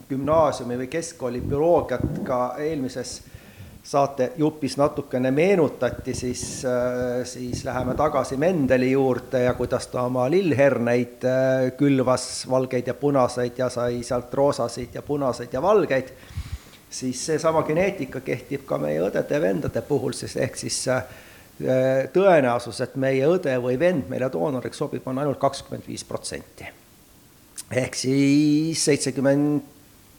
gümnaasiumi 0.08 0.78
või 0.82 0.90
keskkooli 0.92 1.40
bioloogiat 1.40 2.20
ka 2.26 2.40
eelmises 2.62 3.20
saatejupis 3.84 4.76
natukene 4.76 5.30
meenutati, 5.30 6.14
siis, 6.14 6.64
äh, 6.64 7.24
siis 7.24 7.64
läheme 7.64 7.94
tagasi 7.94 8.36
Mendeli 8.36 8.90
juurde 8.90 9.42
ja 9.42 9.54
kuidas 9.54 9.86
ta 9.86 10.02
oma 10.02 10.24
lillherneid 10.30 11.24
äh, 11.24 11.72
külvas, 11.76 12.46
valgeid 12.50 12.86
ja 12.86 12.94
punaseid 12.94 13.58
ja 13.58 13.68
sai 13.68 14.02
sealt 14.02 14.34
roosasid 14.34 14.94
ja 14.94 15.02
punaseid 15.02 15.52
ja 15.52 15.62
valgeid, 15.62 16.08
siis 16.90 17.26
seesama 17.26 17.62
geneetika 17.62 18.20
kehtib 18.24 18.64
ka 18.64 18.78
meie 18.80 19.02
õdede-vendade 19.04 19.82
puhul, 19.84 20.16
siis 20.16 20.36
ehk 20.40 20.56
siis 20.56 20.78
äh, 20.88 21.04
tõenäosus, 22.12 22.80
et 22.80 22.96
meie 22.96 23.28
õde 23.28 23.58
või 23.62 23.76
vend 23.78 24.08
meile 24.08 24.30
doonoriks 24.32 24.80
sobib, 24.80 25.04
on 25.06 25.20
ainult 25.20 25.38
kakskümmend 25.42 25.84
viis 25.88 26.06
protsenti. 26.08 26.70
ehk 27.70 27.94
siis 27.94 28.84
seitsekümmend 28.84 29.60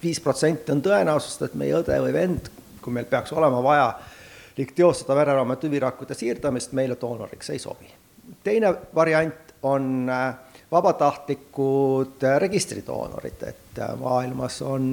viis 0.04 0.21
protsenti 0.21 0.71
on 0.71 0.86
tõenäosust, 0.86 1.41
et 1.49 1.58
meie 1.58 1.73
õde 1.82 1.97
või 2.06 2.13
vend 2.13 2.54
kui 2.86 2.93
meil 2.93 3.10
peaks 3.10 3.34
olema 3.34 3.63
vaja 3.65 3.89
teostada 4.76 5.17
vereroome 5.17 5.58
tüvirakkude 5.60 6.15
siirdamist, 6.15 6.71
meile 6.78 6.98
doonoriks 7.02 7.50
ei 7.50 7.60
sobi. 7.60 7.89
teine 8.43 8.76
variant 8.95 9.54
on 9.63 10.10
äh, 10.10 10.36
vabatahtlikud 10.71 12.24
äh, 12.24 12.38
registridoonorid, 12.39 13.43
et 13.48 13.80
äh, 13.80 13.98
maailmas 14.00 14.62
on, 14.62 14.86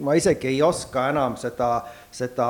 ma 0.00 0.14
isegi 0.14 0.48
ei 0.48 0.62
oska 0.62 1.08
enam 1.10 1.36
seda, 1.36 1.82
seda 2.10 2.48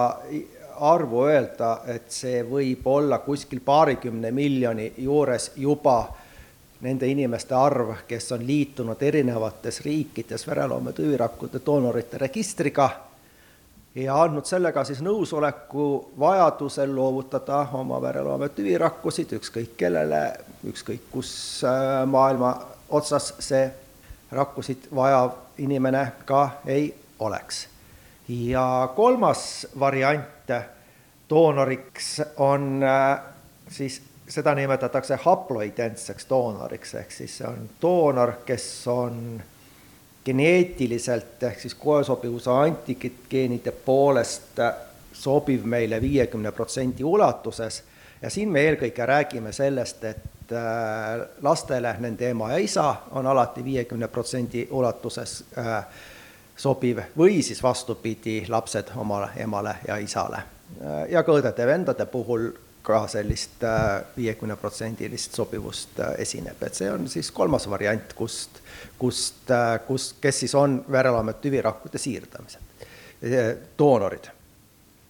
arvu 0.80 1.24
öelda, 1.26 1.80
et 1.86 2.10
see 2.12 2.42
võib 2.46 2.86
olla 2.86 3.18
kuskil 3.18 3.60
paarikümne 3.64 4.30
miljoni 4.30 4.92
juures 4.98 5.50
juba 5.56 5.98
nende 6.80 7.08
inimeste 7.10 7.54
arv, 7.58 7.94
kes 8.08 8.32
on 8.32 8.46
liitunud 8.46 9.02
erinevates 9.02 9.80
riikides 9.82 10.46
vereloome 10.46 10.92
tüvirakkude 10.94 11.60
doonorite 11.66 12.18
registriga 12.22 12.90
ja 14.04 14.22
andnud 14.22 14.46
sellega 14.46 14.84
siis 14.84 15.00
nõusoleku 15.02 15.88
vajadusel 16.18 16.94
loovutada 16.94 17.64
oma 17.78 18.00
vereloome 18.02 18.48
tüvirakkusid 18.54 19.32
ükskõik 19.38 19.76
kellele, 19.80 20.22
ükskõik 20.70 21.08
kus 21.12 21.30
äh, 21.66 22.04
maailma 22.06 22.54
otsas 22.88 23.32
see 23.42 23.66
rakkusid 24.32 24.88
vajav 24.94 25.34
inimene 25.58 26.04
ka 26.28 26.60
ei 26.66 26.94
oleks. 27.18 27.66
ja 28.28 28.92
kolmas 28.96 29.66
variant 29.80 30.52
doonoriks 31.30 32.20
on 32.36 32.82
äh, 32.82 33.20
siis, 33.68 34.02
seda 34.28 34.54
nimetatakse 34.54 35.18
haploidentseks 35.24 36.26
doonoriks, 36.30 36.94
ehk 36.94 37.12
siis 37.12 37.38
see 37.38 37.48
on 37.48 37.68
doonor, 37.82 38.32
kes 38.46 38.86
on 38.92 39.42
geneetiliselt 40.28 41.42
ehk 41.48 41.60
siis 41.60 41.74
koesobivuse 41.74 42.50
antigeenide 42.52 43.72
poolest 43.72 44.60
sobiv 45.12 45.64
meile 45.64 46.00
viiekümne 46.02 46.52
protsendi 46.52 47.04
ulatuses 47.04 47.82
ja 48.22 48.30
siin 48.30 48.52
me 48.52 48.66
eelkõige 48.66 49.06
räägime 49.06 49.52
sellest, 49.52 50.04
et 50.04 50.52
äh, 50.52 51.24
lastele 51.42 51.94
nende 52.02 52.30
ema 52.30 52.52
ja 52.52 52.60
isa 52.62 52.88
on 53.16 53.26
alati 53.26 53.64
viiekümne 53.64 54.08
protsendi 54.08 54.66
ulatuses 54.70 55.40
äh, 55.58 55.74
sobiv 56.56 57.00
või 57.18 57.42
siis 57.42 57.62
vastupidi, 57.62 58.42
lapsed 58.48 58.92
omale 58.96 59.30
emale 59.36 59.76
ja 59.88 59.96
isale. 59.96 60.42
Äh, 60.82 61.04
ja 61.14 61.22
ka 61.22 61.38
õdede-vendade 61.40 62.06
puhul 62.10 62.50
ka 62.82 63.02
sellist 63.10 63.64
viiekümneprotsendilist 64.16 65.34
sobivust 65.36 65.98
esineb, 66.18 66.62
et 66.62 66.78
see 66.78 66.88
on 66.92 67.08
siis 67.10 67.30
kolmas 67.34 67.66
variant, 67.70 68.14
kust 68.16 68.62
kust, 68.98 69.50
äh, 69.50 69.80
kus, 69.86 70.14
kes 70.20 70.40
siis 70.40 70.54
on 70.54 70.84
vereloomet 70.90 71.40
tüvirakkude 71.40 71.98
siirdamised, 71.98 72.60
doonorid. 73.78 74.30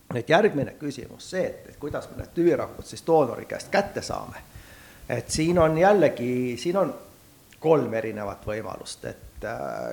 nüüd 0.09 0.31
järgmine 0.33 0.72
küsimus, 0.81 1.26
see, 1.31 1.44
et, 1.46 1.66
et 1.68 1.76
kuidas 1.76 2.07
me 2.09 2.16
need 2.16 2.31
tüvirakud 2.33 2.87
siis 2.88 3.02
doonori 3.07 3.44
käest 3.44 3.68
kätte 3.68 4.02
saame. 4.02 4.40
et 5.09 5.31
siin 5.31 5.59
on 5.59 5.78
jällegi, 5.78 6.57
siin 6.57 6.76
on 6.76 6.94
kolm 7.61 7.94
erinevat 7.94 8.46
võimalust, 8.46 9.04
et 9.04 9.16
äh, 9.16 9.28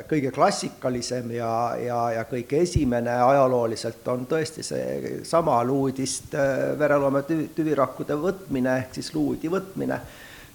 kõige 0.10 0.31
klassikalisem 0.34 1.31
ja, 1.36 1.51
ja, 1.77 1.99
ja 2.17 2.23
kõige 2.29 2.62
esimene 2.65 3.13
ajalooliselt 3.21 4.08
on 4.13 4.25
tõesti 4.29 4.63
seesama 4.65 5.60
luudist 5.63 6.34
äh, 6.34 6.71
vereloome 6.79 7.21
tüvi, 7.27 7.49
tüvirakkude 7.55 8.17
võtmine 8.19 8.79
ehk 8.84 8.97
siis 8.97 9.13
luudi 9.13 9.51
võtmine, 9.51 9.99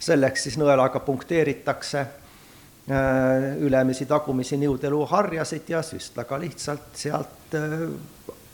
selleks 0.00 0.48
siis 0.48 0.58
nõelaga 0.58 1.02
punkteeritakse 1.06 2.06
Äh, 2.90 3.56
ülemisi, 3.58 4.06
tagumisi 4.06 4.56
niudeluuharjasid 4.56 5.68
ja 5.68 5.82
süstlaga 5.82 6.40
lihtsalt 6.40 6.96
sealt 6.98 7.54
äh, 7.54 7.90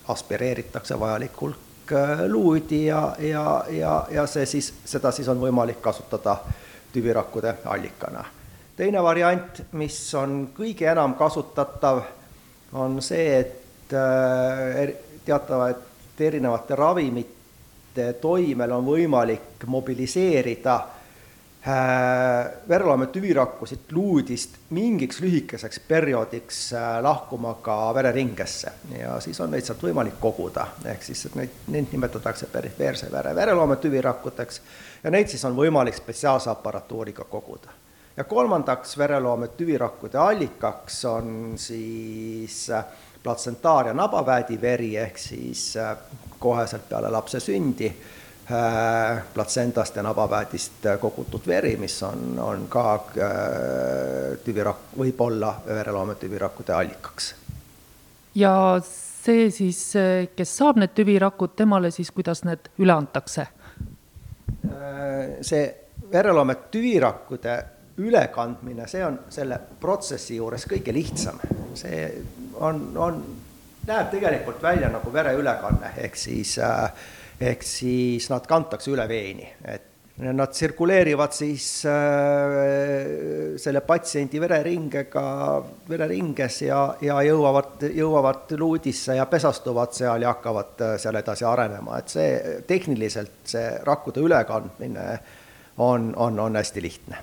aspireeritakse 0.08 0.98
vajalik 1.00 1.40
hulk 1.40 1.92
äh, 1.92 2.20
luudi 2.28 2.86
ja, 2.86 3.14
ja, 3.18 3.64
ja, 3.70 4.06
ja 4.10 4.26
see 4.26 4.44
siis, 4.46 4.74
seda 4.84 5.12
siis 5.14 5.28
on 5.32 5.40
võimalik 5.40 5.80
kasutada 5.80 6.36
tüvirakkude 6.92 7.54
allikana. 7.64 8.24
Teine 8.76 9.02
variant, 9.02 9.62
mis 9.72 9.98
on 10.14 10.48
kõige 10.56 10.88
enam 10.90 11.14
kasutatav, 11.16 12.02
on 12.76 13.00
see, 13.02 13.38
et 13.40 13.88
teatavate 15.24 16.26
erinevate 16.26 16.76
ravimite 16.76 18.12
toimel 18.20 18.72
on 18.76 18.84
võimalik 18.84 19.64
mobiliseerida 19.70 20.76
Äh, 21.66 22.50
verloome 22.68 23.06
tüvirakkusid 23.06 23.90
luudist 23.90 24.52
mingiks 24.70 25.18
lühikeseks 25.20 25.80
perioodiks 25.88 26.60
äh, 26.72 27.02
lahkuma 27.02 27.56
ka 27.62 27.94
vereringesse. 27.94 28.70
Ja 28.98 29.16
siis 29.20 29.40
on 29.42 29.50
neid 29.50 29.66
sealt 29.66 29.82
võimalik 29.82 30.14
koguda, 30.22 30.68
ehk 30.86 31.02
siis 31.02 31.24
neid, 31.34 31.56
neid 31.74 31.90
nimetatakse 31.90 32.46
perifeerse 32.52 33.10
vere 33.10 33.34
vereloome 33.34 33.80
tüvirakkudeks. 33.82 34.60
Ja 35.02 35.10
neid 35.10 35.32
siis 35.32 35.42
on 35.48 35.58
võimalik 35.58 35.98
spetsiaalse 35.98 36.52
aparatuuriga 36.54 37.26
koguda. 37.26 37.74
Ja 38.16 38.24
kolmandaks 38.24 38.98
vereloome 38.98 39.48
tüvirakkude 39.48 40.18
allikaks 40.18 41.04
on 41.04 41.52
siis 41.56 42.70
äh, 42.70 42.84
platsentaar- 43.22 43.86
ja 43.86 43.94
nabaväediveri 43.94 44.96
ehk 44.96 45.18
siis 45.18 45.74
koheselt 46.38 46.88
peale 46.88 47.10
lapse 47.10 47.40
sündi 47.40 47.92
Äh, 48.50 49.22
platsendast 49.34 49.96
ja 49.96 50.02
nabaväedist 50.06 50.84
kogutud 51.00 51.42
veri, 51.46 51.72
mis 51.76 51.96
on, 52.06 52.36
on 52.38 52.68
ka 52.70 52.82
äh, 52.94 54.36
tüvirak-, 54.44 54.92
võib 54.94 55.18
olla 55.24 55.48
vereloome 55.66 56.14
tüvirakkude 56.14 56.70
allikaks. 56.72 57.32
ja 58.38 58.52
see 58.86 59.48
siis, 59.50 59.80
kes 60.36 60.52
saab 60.60 60.78
need 60.78 60.94
tüvirakud, 60.94 61.56
temale 61.58 61.90
siis 61.90 62.12
kuidas 62.14 62.44
need 62.46 62.70
üle 62.78 62.94
antakse? 62.94 63.48
Äh, 64.70 65.42
see 65.42 65.66
vereloome 66.12 66.54
tüvirakkude 66.70 67.56
ülekandmine, 67.98 68.86
see 68.88 69.04
on 69.04 69.18
selle 69.32 69.58
protsessi 69.80 70.36
juures 70.36 70.66
kõige 70.68 70.94
lihtsam. 70.94 71.40
see 71.74 72.06
on, 72.60 72.80
on, 72.96 73.20
näeb 73.86 74.10
tegelikult 74.10 74.62
välja 74.62 74.88
nagu 74.90 75.12
vereülekanne, 75.12 75.92
ehk 76.02 76.16
siis 76.16 76.58
äh, 76.58 76.90
ehk 77.40 77.62
siis 77.66 78.30
nad 78.32 78.46
kantakse 78.48 78.90
üle 78.92 79.04
veeni, 79.08 79.48
et 79.64 79.92
nad 80.16 80.48
tsirkuleerivad 80.48 81.34
siis 81.36 81.66
äh, 81.84 83.56
selle 83.60 83.82
patsiendi 83.84 84.40
vereringega, 84.40 85.24
vereringes 85.88 86.62
ja, 86.64 86.80
ja 87.04 87.18
jõuavad, 87.26 87.84
jõuavad 87.92 88.54
luudisse 88.56 89.18
ja 89.18 89.26
pesastuvad 89.28 89.92
seal 89.96 90.24
ja 90.24 90.32
hakkavad 90.32 90.80
äh, 90.86 90.94
seal 91.02 91.20
edasi 91.20 91.44
arenema, 91.44 92.00
et 92.00 92.16
see 92.16 92.62
tehniliselt, 92.66 93.42
see 93.44 93.68
rakkude 93.84 94.24
ülekandmine 94.24 95.10
on, 95.84 96.14
on, 96.16 96.40
on 96.48 96.56
hästi 96.56 96.86
lihtne 96.88 97.20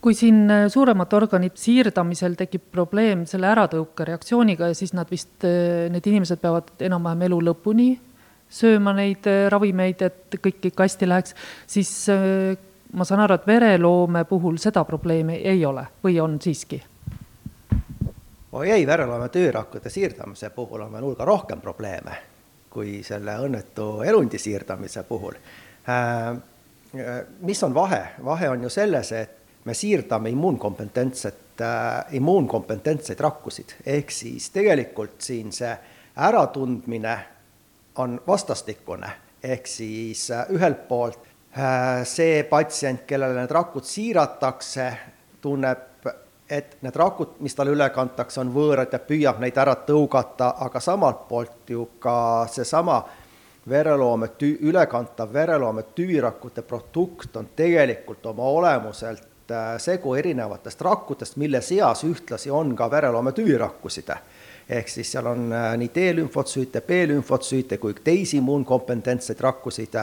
kui 0.00 0.14
siin 0.16 0.50
äh, 0.50 0.66
suuremate 0.68 1.16
organite 1.16 1.60
siirdamisel 1.60 2.36
tekib 2.38 2.70
probleem 2.72 3.26
selle 3.28 3.50
äratõukereaktsiooniga 3.52 4.70
ja 4.70 4.76
siis 4.76 4.94
nad 4.96 5.10
vist, 5.12 5.34
äh, 5.44 5.88
need 5.92 6.06
inimesed 6.08 6.40
peavad 6.40 6.72
enam-vähem 6.80 7.26
elu 7.28 7.40
lõpuni 7.50 7.90
sööma 8.50 8.94
neid 8.96 9.28
äh, 9.30 9.46
ravimeid, 9.52 10.04
et 10.08 10.38
kõik 10.40 10.70
ikka 10.72 10.86
hästi 10.88 11.08
läheks, 11.08 11.36
siis 11.70 11.92
ma 12.10 13.06
saan 13.06 13.24
aru, 13.26 13.36
et 13.36 13.46
vereloome 13.46 14.24
puhul 14.28 14.58
seda 14.62 14.84
probleemi 14.88 15.38
ei 15.46 15.64
ole 15.68 15.84
või 16.04 16.16
on 16.22 16.40
siiski? 16.42 16.80
oi 18.50 18.70
ei, 18.72 18.86
vereloome 18.86 19.28
töörakkude 19.30 19.92
siirdamise 19.92 20.50
puhul 20.50 20.82
on 20.86 20.92
veel 20.96 21.06
hulga 21.06 21.28
rohkem 21.28 21.60
probleeme. 21.60 22.16
kui 22.70 23.02
selle 23.02 23.34
õnnetu 23.42 24.02
elundi 24.06 24.38
siirdamise 24.38 25.02
puhul. 25.02 25.34
mis 27.40 27.62
on 27.62 27.74
vahe? 27.74 28.02
vahe 28.24 28.48
on 28.48 28.62
ju 28.62 28.68
selles, 28.70 29.12
et 29.12 29.39
me 29.64 29.74
siirdame 29.74 30.30
immuunkompetentset, 30.30 31.60
immuunkompetentseid 32.12 33.20
rakkusid, 33.20 33.74
ehk 33.86 34.10
siis 34.10 34.50
tegelikult 34.50 35.20
siin 35.20 35.52
see 35.52 35.74
äratundmine 36.16 37.18
on 38.00 38.20
vastastikune, 38.26 39.10
ehk 39.42 39.66
siis 39.66 40.30
ühelt 40.50 40.88
poolt 40.88 41.28
see 42.04 42.42
patsient, 42.48 43.04
kellele 43.06 43.40
need 43.40 43.50
rakud 43.50 43.84
siiratakse, 43.84 44.90
tunneb 45.40 45.86
et 46.50 46.76
need 46.82 46.96
rakud, 46.96 47.36
mis 47.46 47.54
talle 47.54 47.74
üle 47.74 47.86
kantakse, 47.94 48.40
on 48.42 48.50
võõrad 48.54 48.90
ja 48.92 48.98
püüab 49.06 49.38
neid 49.42 49.58
ära 49.58 49.76
tõugata, 49.86 50.54
aga 50.66 50.80
samalt 50.82 51.26
poolt 51.28 51.70
ju 51.70 51.86
ka 52.02 52.46
seesama 52.50 52.98
vereloome 53.70 54.32
tü-, 54.38 54.56
ülekantav 54.66 55.32
vereloome 55.32 55.84
tüvirakkude 55.94 56.64
produkt 56.66 57.36
on 57.36 57.52
tegelikult 57.56 58.26
oma 58.26 58.48
olemuselt 58.50 59.29
äh, 59.50 59.74
segu 59.78 60.14
erinevatest 60.14 60.80
rakkudest, 60.80 61.36
mille 61.36 61.60
seas 61.60 62.04
ühtlasi 62.04 62.50
on 62.50 62.74
ka 62.76 62.90
vereloome 62.90 63.32
tüvirakkuside. 63.32 64.16
ehk 64.70 64.88
siis 64.88 65.12
seal 65.12 65.26
on 65.26 65.52
äh, 65.52 65.76
nii 65.76 65.88
T-lümfotsüüte, 65.88 66.80
B-lümfotsüüte 66.80 67.78
kui 67.78 67.94
teisi 68.04 68.36
immuunkompetentseid 68.36 69.40
rakkusid, 69.40 69.98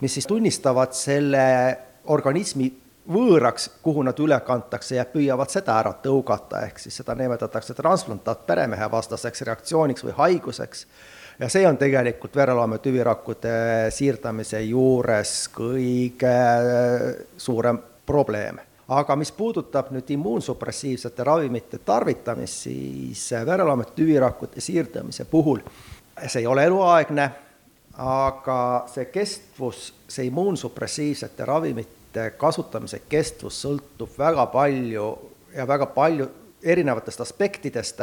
mis 0.00 0.14
siis 0.14 0.26
tunnistavad 0.26 0.92
selle 0.92 1.46
organismi 2.04 2.72
võõraks, 3.12 3.68
kuhu 3.82 4.02
nad 4.06 4.18
üle 4.22 4.38
kantakse 4.46 4.96
ja 4.98 5.04
püüavad 5.10 5.50
seda 5.50 5.78
ära 5.80 5.92
tõugata, 6.02 6.64
ehk 6.66 6.80
siis 6.82 6.96
seda 7.00 7.14
nimetatakse 7.18 7.74
transplantaatperemehe 7.78 8.90
vastaseks 8.90 9.42
reaktsiooniks 9.46 10.04
või 10.04 10.16
haiguseks. 10.16 10.86
ja 11.38 11.48
see 11.48 11.66
on 11.68 11.76
tegelikult 11.76 12.36
vereloome 12.36 12.78
tüvirakkude 12.78 13.90
siirdamise 13.90 14.60
juures 14.62 15.48
kõige 15.54 16.36
suurem 17.36 17.78
probleem. 18.06 18.58
Aga 18.88 19.16
mis 19.16 19.32
puudutab 19.32 19.90
nüüd 19.90 20.10
immuunsupressiivsete 20.14 21.24
ravimite 21.24 21.78
tarvitamist, 21.78 22.68
siis 22.68 23.24
vereloome 23.46 23.84
tüvirakkude 23.96 24.60
siirdamise 24.62 25.24
puhul 25.24 25.62
see 26.26 26.40
ei 26.40 26.46
ole 26.46 26.64
eluaegne, 26.64 27.30
aga 27.98 28.60
see 28.92 29.08
kestvus, 29.12 29.90
see 30.08 30.28
immuunsupressiivsete 30.30 31.44
ravimite 31.48 32.30
kasutamise 32.40 33.02
kestvus 33.08 33.60
sõltub 33.64 34.16
väga 34.18 34.46
palju 34.52 35.06
ja 35.56 35.66
väga 35.68 35.88
palju 35.92 36.28
erinevatest 36.62 37.20
aspektidest, 37.20 38.00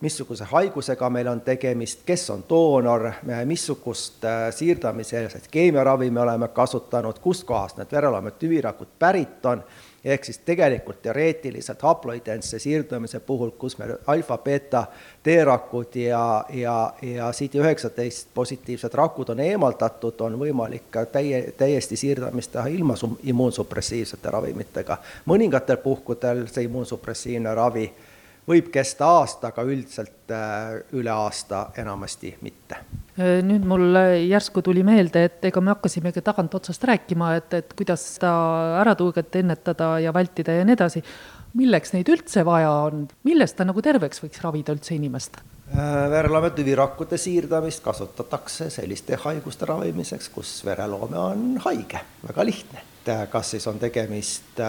missuguse 0.00 0.44
haigusega 0.44 1.10
meil 1.10 1.28
on 1.28 1.40
tegemist, 1.40 2.04
kes 2.06 2.30
on 2.30 2.44
doonor, 2.48 3.10
missugust 3.44 4.24
äh, 4.24 4.46
siirdamiseelset 4.54 5.48
keemiaravi 5.50 6.10
me 6.10 6.20
oleme 6.20 6.48
kasutanud, 6.48 7.18
kustkohast 7.18 7.80
need 7.80 7.92
vereloomed 7.92 8.38
tüvirakud 8.38 8.96
pärit 8.98 9.46
on 9.46 9.64
ehk 10.06 10.24
siis 10.24 10.38
tegelikult 10.38 11.02
teoreetiliselt 11.02 11.82
haploidentse 11.82 12.58
siirdumise 12.58 13.20
puhul, 13.20 13.50
kus 13.50 13.78
meil 13.78 13.96
alfa-beeta 14.06 14.84
T-rakud 15.22 15.96
ja, 15.96 16.44
ja, 16.52 16.92
ja 17.02 17.30
CD19 17.30 18.28
positiivsed 18.34 18.94
rakud 18.94 19.28
on 19.34 19.40
eemaldatud, 19.40 20.20
on 20.20 20.38
võimalik 20.38 20.86
ka 20.90 21.06
täie, 21.10 21.42
täiesti 21.58 21.96
siirdamist 21.96 22.52
teha 22.52 22.66
ilma 22.66 22.94
immuunsupressiivsete 23.22 24.30
ravimitega. 24.30 24.98
mõningatel 25.26 25.82
puhkudel 25.82 26.46
see 26.46 26.68
immuunsupressiivne 26.70 27.54
ravi 27.54 27.90
võib 28.48 28.70
kesta 28.72 29.08
aasta, 29.20 29.50
aga 29.52 29.66
üldiselt 29.66 30.30
äh, 30.30 30.78
üle 30.92 31.10
aasta 31.10 31.68
enamasti 31.78 32.36
mitte 32.42 32.80
Äh, 33.16 33.40
nüüd 33.40 33.64
mul 33.64 33.96
järsku 34.28 34.60
tuli 34.60 34.82
meelde, 34.84 35.22
et 35.30 35.44
ega 35.48 35.60
me 35.64 35.72
hakkasimegi 35.72 36.20
tagantotsast 36.24 36.82
rääkima, 36.84 37.30
et, 37.38 37.54
et 37.56 37.70
kuidas 37.72 38.02
seda 38.18 38.32
äratõuget 38.82 39.38
ennetada 39.40 39.94
ja 40.04 40.12
vältida 40.12 40.58
ja 40.58 40.66
nii 40.68 40.76
edasi. 40.76 41.02
milleks 41.56 41.94
neid 41.94 42.08
üldse 42.12 42.42
vaja 42.44 42.70
on, 42.84 43.06
millest 43.24 43.56
ta 43.56 43.64
nagu 43.64 43.80
terveks 43.80 44.20
võiks 44.20 44.42
ravida 44.44 44.74
üldse 44.76 44.92
inimest? 44.98 45.40
Äh, 45.72 46.10
vereloome 46.12 46.50
tüvirakkude 46.52 47.16
siirdamist 47.16 47.80
kasutatakse 47.84 48.68
selliste 48.70 49.16
haiguste 49.24 49.64
ravimiseks, 49.64 50.28
kus 50.28 50.52
vereloome 50.68 51.18
on 51.18 51.46
haige, 51.64 52.04
väga 52.28 52.44
lihtne. 52.44 52.84
kas 53.30 53.50
siis 53.50 53.66
on 53.66 53.78
tegemist 53.78 54.60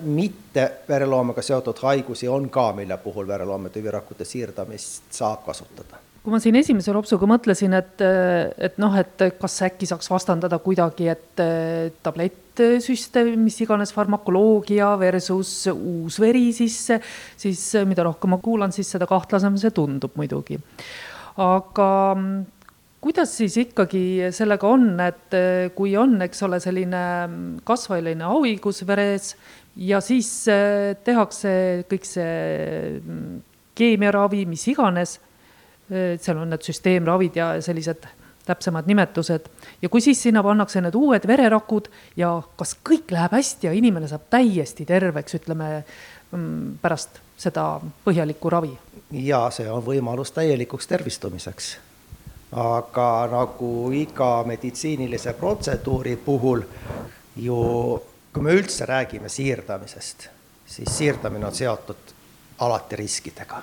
mitte 0.04 0.72
vereloomega 0.88 1.42
seotud 1.42 1.78
haigusi 1.82 2.28
on 2.28 2.50
ka, 2.50 2.72
mille 2.72 2.96
puhul 3.00 3.26
vereloome 3.26 3.68
tüvirakkude 3.72 4.24
siirdamist 4.24 5.02
saab 5.10 5.44
kasutada 5.46 5.96
kui 6.28 6.34
ma 6.36 6.42
siin 6.44 6.58
esimese 6.60 6.92
lopsuga 6.92 7.24
mõtlesin, 7.24 7.72
et, 7.72 8.02
et 8.60 8.74
noh, 8.76 8.92
et 9.00 9.22
kas 9.40 9.54
äkki 9.64 9.86
saaks 9.88 10.10
vastandada 10.12 10.58
kuidagi, 10.60 11.06
et 11.08 11.40
tablettsüsteem, 12.04 13.30
mis 13.40 13.56
iganes 13.64 13.94
farmakoloogia 13.96 14.90
versus 15.00 15.52
uus 15.72 16.18
veri 16.20 16.50
sisse, 16.52 16.98
siis 17.40 17.62
mida 17.88 18.04
rohkem 18.04 18.34
ma 18.34 18.40
kuulan, 18.44 18.74
siis 18.76 18.92
seda 18.92 19.08
kahtlasem 19.08 19.56
see 19.56 19.72
tundub 19.72 20.18
muidugi. 20.20 20.58
aga 21.40 21.88
kuidas 23.00 23.32
siis 23.40 23.56
ikkagi 23.62 24.28
sellega 24.36 24.68
on, 24.68 24.90
et 25.00 25.38
kui 25.78 25.94
on, 25.96 26.18
eks 26.26 26.44
ole, 26.44 26.58
selline 26.60 27.00
kasvajaline 27.64 28.28
hauigus 28.28 28.82
veres 28.84 29.32
ja 29.80 30.02
siis 30.04 30.28
tehakse 31.08 31.54
kõik 31.88 32.04
see 32.04 33.00
keemiaravi, 33.78 34.44
mis 34.50 34.66
iganes 34.68 35.16
seal 35.88 36.36
on 36.36 36.50
need 36.52 36.64
süsteemravid 36.66 37.36
ja 37.36 37.52
sellised 37.64 38.06
täpsemad 38.48 38.86
nimetused 38.86 39.48
ja 39.82 39.88
kui 39.88 40.00
siis 40.00 40.22
sinna 40.22 40.42
pannakse 40.42 40.80
need 40.80 40.96
uued 40.96 41.26
vererakud 41.28 41.90
ja 42.16 42.30
kas 42.56 42.74
kõik 42.90 43.12
läheb 43.12 43.34
hästi 43.36 43.68
ja 43.68 43.74
inimene 43.76 44.08
saab 44.08 44.28
täiesti 44.32 44.86
terveks, 44.88 45.36
ütleme 45.40 45.68
mm, 46.32 46.78
pärast 46.82 47.20
seda 47.38 47.66
põhjalikku 48.06 48.52
ravi? 48.52 48.72
ja 49.12 49.42
see 49.54 49.68
on 49.70 49.84
võimalus 49.84 50.32
täielikuks 50.36 50.88
tervistumiseks. 50.88 51.70
aga 52.52 53.28
nagu 53.32 53.72
iga 53.92 54.32
meditsiinilise 54.48 55.32
protseduuri 55.36 56.16
puhul 56.16 56.64
ju, 57.36 57.56
kui 58.32 58.42
me 58.42 58.56
üldse 58.56 58.86
räägime 58.88 59.28
siirdamisest, 59.28 60.28
siis 60.66 60.98
siirdamine 60.98 61.46
on 61.46 61.54
seotud 61.54 62.14
alati 62.64 62.96
riskidega 62.96 63.62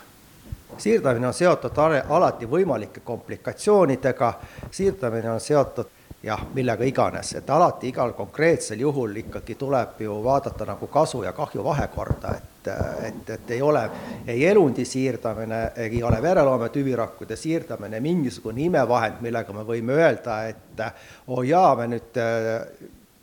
siirdamine 0.78 1.28
on 1.28 1.34
seotud 1.34 1.78
alati 2.10 2.46
võimalike 2.46 3.04
komplikatsioonidega, 3.04 4.34
siirdamine 4.72 5.32
on 5.32 5.40
seotud 5.40 5.94
jah, 6.26 6.42
millega 6.54 6.84
iganes, 6.84 7.34
et 7.38 7.50
alati 7.50 7.92
igal 7.92 8.14
konkreetsel 8.18 8.80
juhul 8.82 9.16
ikkagi 9.22 9.56
tuleb 9.56 10.00
ju 10.02 10.18
vaadata 10.24 10.66
nagu 10.66 10.88
kasu 10.88 11.24
ja 11.24 11.34
kahju 11.38 11.64
vahekorda, 11.64 12.34
et, 12.38 12.70
et, 13.08 13.30
et 13.30 13.52
ei 13.52 13.62
ole 13.62 13.84
ei 14.28 14.46
elundi 14.50 14.86
siirdamine, 14.86 15.72
ei 15.76 16.04
ole 16.04 16.22
vereloome 16.22 16.70
tüvirakkude 16.70 17.36
siirdamine 17.36 18.00
mingisugune 18.00 18.66
imevahend, 18.66 19.22
millega 19.22 19.54
me 19.54 19.66
võime 19.68 20.00
öelda, 20.00 20.40
et 20.50 20.86
oo 21.28 21.40
oh 21.40 21.44
jaa, 21.46 21.76
me 21.76 21.88
nüüd 21.94 22.22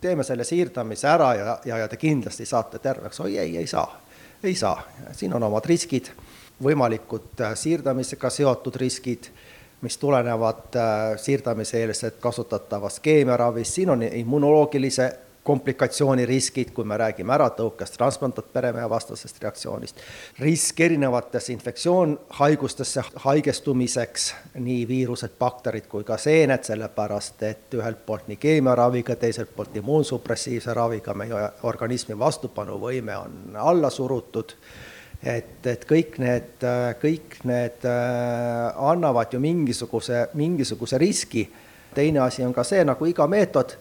teeme 0.01 0.23
selle 0.23 0.43
siirdamise 0.47 1.07
ära 1.07 1.33
ja, 1.35 1.57
ja, 1.65 1.83
ja 1.83 1.87
te 1.87 1.99
kindlasti 1.99 2.45
saate 2.45 2.79
terveks, 2.79 3.19
oi 3.19 3.37
ei, 3.37 3.57
ei 3.57 3.67
saa, 3.67 3.99
ei 4.43 4.55
saa, 4.55 4.79
siin 5.11 5.35
on 5.35 5.43
omad 5.51 5.67
riskid 5.67 6.11
võimalikud 6.63 7.41
äh, 7.41 7.57
siirdamisega 7.59 8.29
seotud 8.29 8.75
riskid, 8.81 9.29
mis 9.83 9.97
tulenevad 9.99 10.77
äh, 10.79 11.17
siirdamise-eelselt 11.19 12.21
kasutatavast 12.23 13.03
keemiaravist, 13.03 13.79
siin 13.79 13.93
on 13.93 14.03
immunoloogilise 14.03 15.11
komplikatsiooniriskid, 15.43 16.71
kui 16.71 16.85
me 16.87 16.97
räägime 16.97 17.33
äratõukest, 17.35 17.97
transplantatperemehe 17.97 18.89
vastasest 18.89 19.41
reaktsioonist, 19.43 19.99
risk 20.39 20.79
erinevatesse 20.85 21.51
infektsioonhaigustesse 21.53 23.03
haigestumiseks, 23.25 24.29
nii 24.55 24.87
viirused, 24.87 25.35
bakterid 25.39 25.89
kui 25.91 26.07
ka 26.07 26.17
seened, 26.17 26.63
sellepärast 26.63 27.43
et 27.49 27.75
ühelt 27.75 28.05
poolt 28.05 28.31
nii 28.31 28.39
keemiaraviga, 28.39 29.17
teiselt 29.19 29.51
poolt 29.55 29.75
immuunsupressiivse 29.83 30.73
raviga 30.73 31.13
meie 31.13 31.43
organismi 31.67 32.17
vastupanuvõime 32.19 33.17
on 33.19 33.61
alla 33.67 33.91
surutud 33.91 34.55
et, 35.23 35.65
et 35.65 35.85
kõik 35.87 36.17
need, 36.21 36.65
kõik 37.01 37.39
need 37.47 37.87
äh, 37.87 38.83
annavad 38.91 39.33
ju 39.33 39.39
mingisuguse, 39.43 40.27
mingisuguse 40.39 40.99
riski. 41.01 41.47
teine 41.93 42.19
asi 42.19 42.43
on 42.43 42.53
ka 42.53 42.63
see, 42.63 42.83
nagu 42.83 43.05
iga 43.05 43.27
meetod 43.27 43.75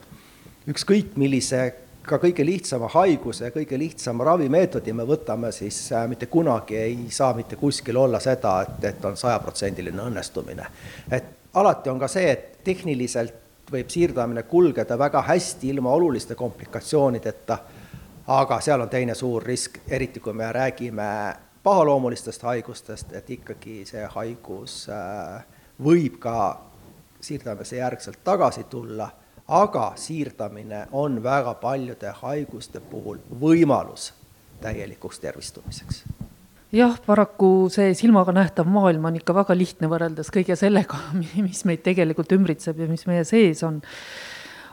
ükskõik 0.69 1.17
millise 1.17 1.73
ka 2.07 2.19
kõige 2.23 2.45
lihtsama 2.47 2.89
haiguse, 2.93 3.51
kõige 3.55 3.79
lihtsama 3.79 4.25
ravimeetodi 4.27 4.93
me 4.93 5.07
võtame, 5.07 5.53
siis 5.53 5.85
äh, 5.93 6.07
mitte 6.09 6.27
kunagi 6.27 6.77
ei 6.77 6.97
saa 7.11 7.35
mitte 7.35 7.57
kuskil 7.57 7.97
olla 7.97 8.21
seda, 8.21 8.61
et, 8.63 8.85
et 8.91 9.05
on 9.05 9.17
sajaprotsendiline 9.17 10.03
õnnestumine. 10.09 10.67
et 11.11 11.25
alati 11.55 11.91
on 11.91 11.99
ka 12.01 12.09
see, 12.09 12.31
et 12.31 12.65
tehniliselt 12.65 13.39
võib 13.73 13.91
siirdamine 13.91 14.43
kulgeda 14.43 14.99
väga 14.99 15.23
hästi 15.27 15.71
ilma 15.73 15.93
oluliste 15.97 16.35
komplikatsioonideta, 16.35 17.59
aga 18.33 18.61
seal 18.61 18.81
on 18.81 18.89
teine 18.89 19.15
suur 19.15 19.43
risk, 19.43 19.79
eriti 19.89 20.21
kui 20.21 20.33
me 20.33 20.53
räägime 20.53 21.09
pahaloomulistest 21.63 22.43
haigustest, 22.43 23.13
et 23.13 23.31
ikkagi 23.31 23.83
see 23.87 24.05
haigus 24.15 24.87
äh, 24.91 25.43
võib 25.83 26.19
ka 26.23 26.37
siirdamise 27.21 27.77
järgselt 27.77 28.25
tagasi 28.25 28.65
tulla 28.65 29.11
aga 29.49 29.93
siirdamine 29.97 30.87
on 30.93 31.23
väga 31.23 31.55
paljude 31.55 32.13
haiguste 32.23 32.81
puhul 32.81 33.19
võimalus 33.41 34.13
täielikuks 34.63 35.21
tervistumiseks 35.21 36.05
jah, 36.73 36.95
paraku 37.07 37.69
see 37.73 37.93
silmaga 37.99 38.33
nähtav 38.37 38.69
maailm 38.71 39.11
on 39.11 39.19
ikka 39.19 39.35
väga 39.37 39.57
lihtne 39.59 39.91
võrreldes 39.93 40.31
kõige 40.33 40.57
sellega, 40.57 40.99
mis 41.47 41.65
meid 41.69 41.85
tegelikult 41.85 42.33
ümbritseb 42.39 42.81
ja 42.81 42.89
mis 42.91 43.05
meie 43.11 43.25
sees 43.29 43.63
on. 43.67 43.83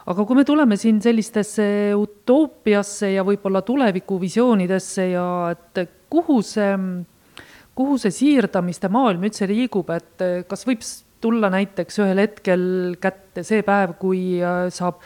Aga 0.05 0.25
kui 0.25 0.39
me 0.39 0.45
tuleme 0.47 0.77
siin 0.79 1.01
sellistesse 1.03 1.67
utoopiasse 1.97 3.11
ja 3.13 3.25
võib-olla 3.27 3.61
tulevikuvisioonidesse 3.65 5.09
ja 5.11 5.27
et 5.51 5.83
kuhu 6.09 6.39
see, 6.45 6.71
kuhu 7.75 7.99
see 8.01 8.15
siirdamiste 8.15 8.89
maailm 8.91 9.27
üldse 9.27 9.47
liigub, 9.49 9.91
et 9.93 10.47
kas 10.49 10.65
võib 10.67 10.81
tulla 11.21 11.49
näiteks 11.51 11.99
ühel 12.03 12.21
hetkel 12.23 12.63
kätte 13.01 13.43
see 13.47 13.63
päev, 13.67 13.95
kui 13.99 14.39
äh, 14.41 14.67
saab 14.73 15.01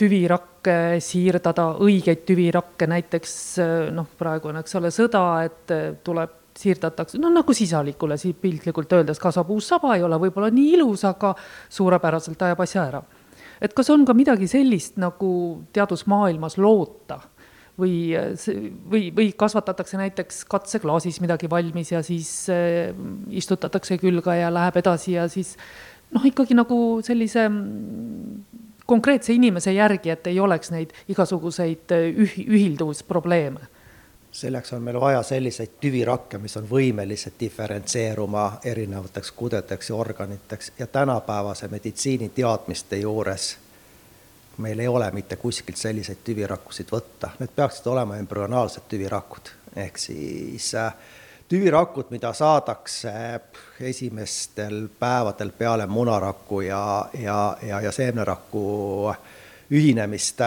tüvirakke 0.00 0.98
siirdada, 1.04 1.68
õigeid 1.84 2.24
tüvirakke, 2.26 2.88
näiteks 2.90 3.34
äh, 3.62 3.74
noh, 3.94 4.08
praegu 4.18 4.50
on, 4.50 4.62
eks 4.62 4.80
ole, 4.80 4.90
sõda, 4.94 5.24
et 5.46 5.74
äh, 5.74 5.92
tuleb, 6.04 6.40
siirdatakse, 6.54 7.18
no 7.18 7.32
nagu 7.34 7.50
sisalikule 7.50 8.14
siis 8.14 8.36
piltlikult 8.38 8.92
öeldes 8.94 9.18
kasvab 9.18 9.48
uus 9.50 9.66
saba, 9.72 9.96
ei 9.96 10.04
ole 10.06 10.20
võib-olla 10.22 10.52
nii 10.54 10.76
ilus, 10.76 11.02
aga 11.08 11.32
suurepäraselt 11.74 12.44
ajab 12.46 12.62
asja 12.62 12.84
ära. 12.92 13.00
Et 13.64 13.74
kas 13.76 13.90
on 13.94 14.04
ka 14.06 14.16
midagi 14.16 14.48
sellist 14.50 14.98
nagu 15.00 15.30
teadusmaailmas 15.74 16.58
loota? 16.60 17.20
Või, 17.74 18.14
või, 18.86 19.08
või 19.10 19.32
kasvatatakse 19.34 19.98
näiteks 19.98 20.44
katseklaasis 20.46 21.16
midagi 21.18 21.48
valmis 21.50 21.88
ja 21.90 22.04
siis 22.06 22.28
äh, 22.52 22.92
istutatakse 23.34 23.98
külge 23.98 24.36
ja 24.38 24.52
läheb 24.54 24.78
edasi 24.78 25.16
ja 25.16 25.24
siis 25.26 25.56
noh, 26.14 26.22
ikkagi 26.22 26.54
nagu 26.54 26.78
sellise 27.02 27.48
mm, 27.48 28.44
konkreetse 28.86 29.34
inimese 29.34 29.74
järgi, 29.74 30.12
et 30.14 30.30
ei 30.30 30.38
oleks 30.38 30.70
neid 30.70 30.94
igasuguseid 31.10 31.96
äh, 31.98 32.06
üh-, 32.14 32.44
ühilduvusprobleeme 32.46 33.66
selleks 34.34 34.72
on 34.72 34.82
meil 34.82 35.00
vaja 35.00 35.22
selliseid 35.22 35.76
tüvirakke, 35.80 36.38
mis 36.42 36.56
on 36.58 36.66
võimelised 36.70 37.36
diferentseeruma 37.40 38.58
erinevateks 38.66 39.30
kudedeks 39.32 39.90
ja 39.90 39.96
organiteks. 39.96 40.72
Ja 40.78 40.86
tänapäevase 40.86 41.68
meditsiiniteadmiste 41.68 42.96
juures 42.96 43.56
meil 44.58 44.78
ei 44.78 44.88
ole 44.88 45.10
mitte 45.10 45.36
kuskilt 45.36 45.78
selliseid 45.78 46.22
tüvirakkusid 46.24 46.90
võtta, 46.90 47.30
need 47.38 47.54
peaksid 47.56 47.86
olema 47.90 48.16
embrüonaalsed 48.18 48.86
tüvirakud, 48.88 49.50
ehk 49.76 49.98
siis 49.98 50.68
äh, 50.78 50.94
tüvirakud, 51.48 52.10
mida 52.10 52.32
saadakse 52.32 53.40
esimestel 53.80 54.88
päevadel 54.98 55.50
peale 55.58 55.86
munaraku 55.86 56.60
ja, 56.60 57.06
ja, 57.18 57.56
ja, 57.62 57.80
ja 57.80 57.92
seemneraku 57.92 58.62
ühinemist 59.70 60.42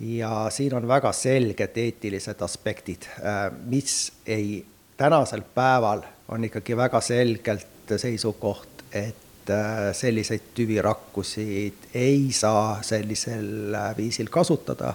ja 0.00 0.46
siin 0.50 0.74
on 0.74 0.88
väga 0.88 1.12
selged 1.12 1.76
eetilised 1.76 2.42
aspektid, 2.42 3.08
äh, 3.20 3.50
mis 3.66 4.12
ei, 4.26 4.64
tänasel 4.96 5.42
päeval 5.54 6.02
on 6.28 6.44
ikkagi 6.44 6.76
väga 6.76 7.00
selgelt 7.00 7.96
seisukoht, 7.96 8.84
et 8.92 9.30
Äh, 9.50 9.94
selliseid 9.94 10.40
tüvirakkusid 10.54 11.74
ei 11.94 12.32
saa 12.32 12.82
sellisel 12.82 13.74
äh, 13.74 13.96
viisil 13.96 14.28
kasutada, 14.30 14.92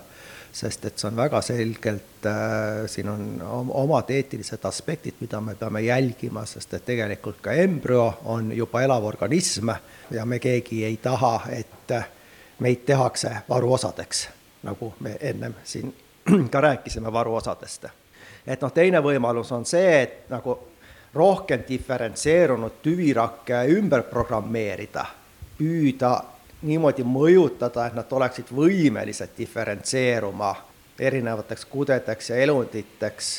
sest 0.53 0.85
et 0.85 1.01
see 1.01 1.09
on 1.09 1.17
väga 1.17 1.41
selgelt, 1.43 2.27
siin 2.87 3.09
on 3.11 3.25
omad 3.75 4.13
eetilised 4.15 4.63
aspektid, 4.69 5.17
mida 5.19 5.41
me 5.43 5.57
peame 5.59 5.81
jälgima, 5.83 6.45
sest 6.47 6.77
et 6.77 6.85
tegelikult 6.87 7.41
ka 7.43 7.57
embrüo 7.59 8.05
on 8.31 8.53
juba 8.55 8.85
elav 8.85 9.03
organism 9.09 9.73
ja 10.15 10.23
me 10.25 10.39
keegi 10.39 10.85
ei 10.87 10.95
taha, 11.03 11.33
et 11.51 11.91
meid 12.63 12.85
tehakse 12.87 13.33
varuosadeks, 13.49 14.27
nagu 14.65 14.93
me 14.99 15.17
ennem 15.21 15.53
siin 15.63 15.93
ka 16.53 16.61
rääkisime 16.61 17.13
varuosadest. 17.13 17.85
et 18.47 18.61
noh, 18.61 18.73
teine 18.73 19.01
võimalus 19.01 19.51
on 19.51 19.65
see, 19.65 20.01
et 20.01 20.29
nagu 20.29 20.57
rohkem 21.15 21.63
diferentseerunud 21.67 22.81
tüvirakke 22.83 23.63
ümber 23.77 24.03
programmeerida, 24.09 25.05
püüda 25.57 26.11
niimoodi 26.65 27.03
mõjutada, 27.07 27.87
et 27.87 27.95
nad 27.95 28.11
oleksid 28.11 28.51
võimelised 28.55 29.35
diferentseeruma 29.37 30.55
erinevateks 30.99 31.65
kudedeks 31.65 32.29
ja 32.29 32.39
elunditeks. 32.43 33.31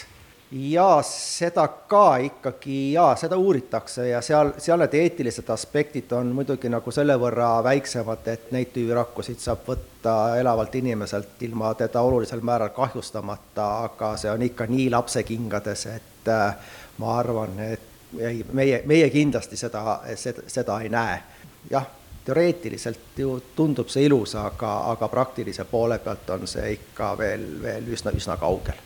Ja 0.60 1.02
seda 1.02 1.68
ka 1.68 2.16
ikkagi, 2.16 2.92
jaa, 2.92 3.16
seda 3.16 3.36
uuritakse 3.36 4.08
ja 4.08 4.20
seal, 4.22 4.52
seal 4.58 4.80
need 4.80 4.94
eetilised 4.94 5.48
aspektid 5.50 6.12
on 6.12 6.30
muidugi 6.36 6.70
nagu 6.72 6.92
selle 6.94 7.16
võrra 7.20 7.50
väiksemad, 7.66 8.28
et 8.32 8.52
neid 8.54 8.70
tüvirakkusid 8.74 9.42
saab 9.42 9.66
võtta 9.68 10.14
elavalt 10.40 10.74
inimeselt 10.78 11.42
ilma 11.48 11.74
teda 11.74 12.02
olulisel 12.06 12.40
määral 12.40 12.72
kahjustamata, 12.76 13.68
aga 13.90 14.14
see 14.16 14.30
on 14.30 14.46
ikka 14.46 14.68
nii 14.70 14.88
lapsekingades, 14.94 15.86
et 15.92 16.32
äh, 16.32 16.72
ma 16.98 17.18
arvan, 17.18 17.58
et 17.72 18.18
ei, 18.18 18.44
meie, 18.52 18.82
meie 18.86 19.10
kindlasti 19.10 19.58
seda, 19.60 20.00
seda, 20.14 20.46
seda 20.46 20.80
ei 20.80 20.88
näe. 20.88 21.22
jah, 21.70 21.86
teoreetiliselt 22.24 23.18
ju 23.18 23.40
tundub 23.56 23.88
see 23.88 24.06
ilus, 24.06 24.34
aga, 24.38 24.76
aga 24.92 25.08
praktilise 25.08 25.64
poole 25.64 25.98
pealt 25.98 26.30
on 26.30 26.46
see 26.50 26.72
ikka 26.78 27.16
veel, 27.18 27.46
veel 27.62 27.92
üsna, 27.94 28.14
üsna 28.14 28.36
kaugel. 28.36 28.78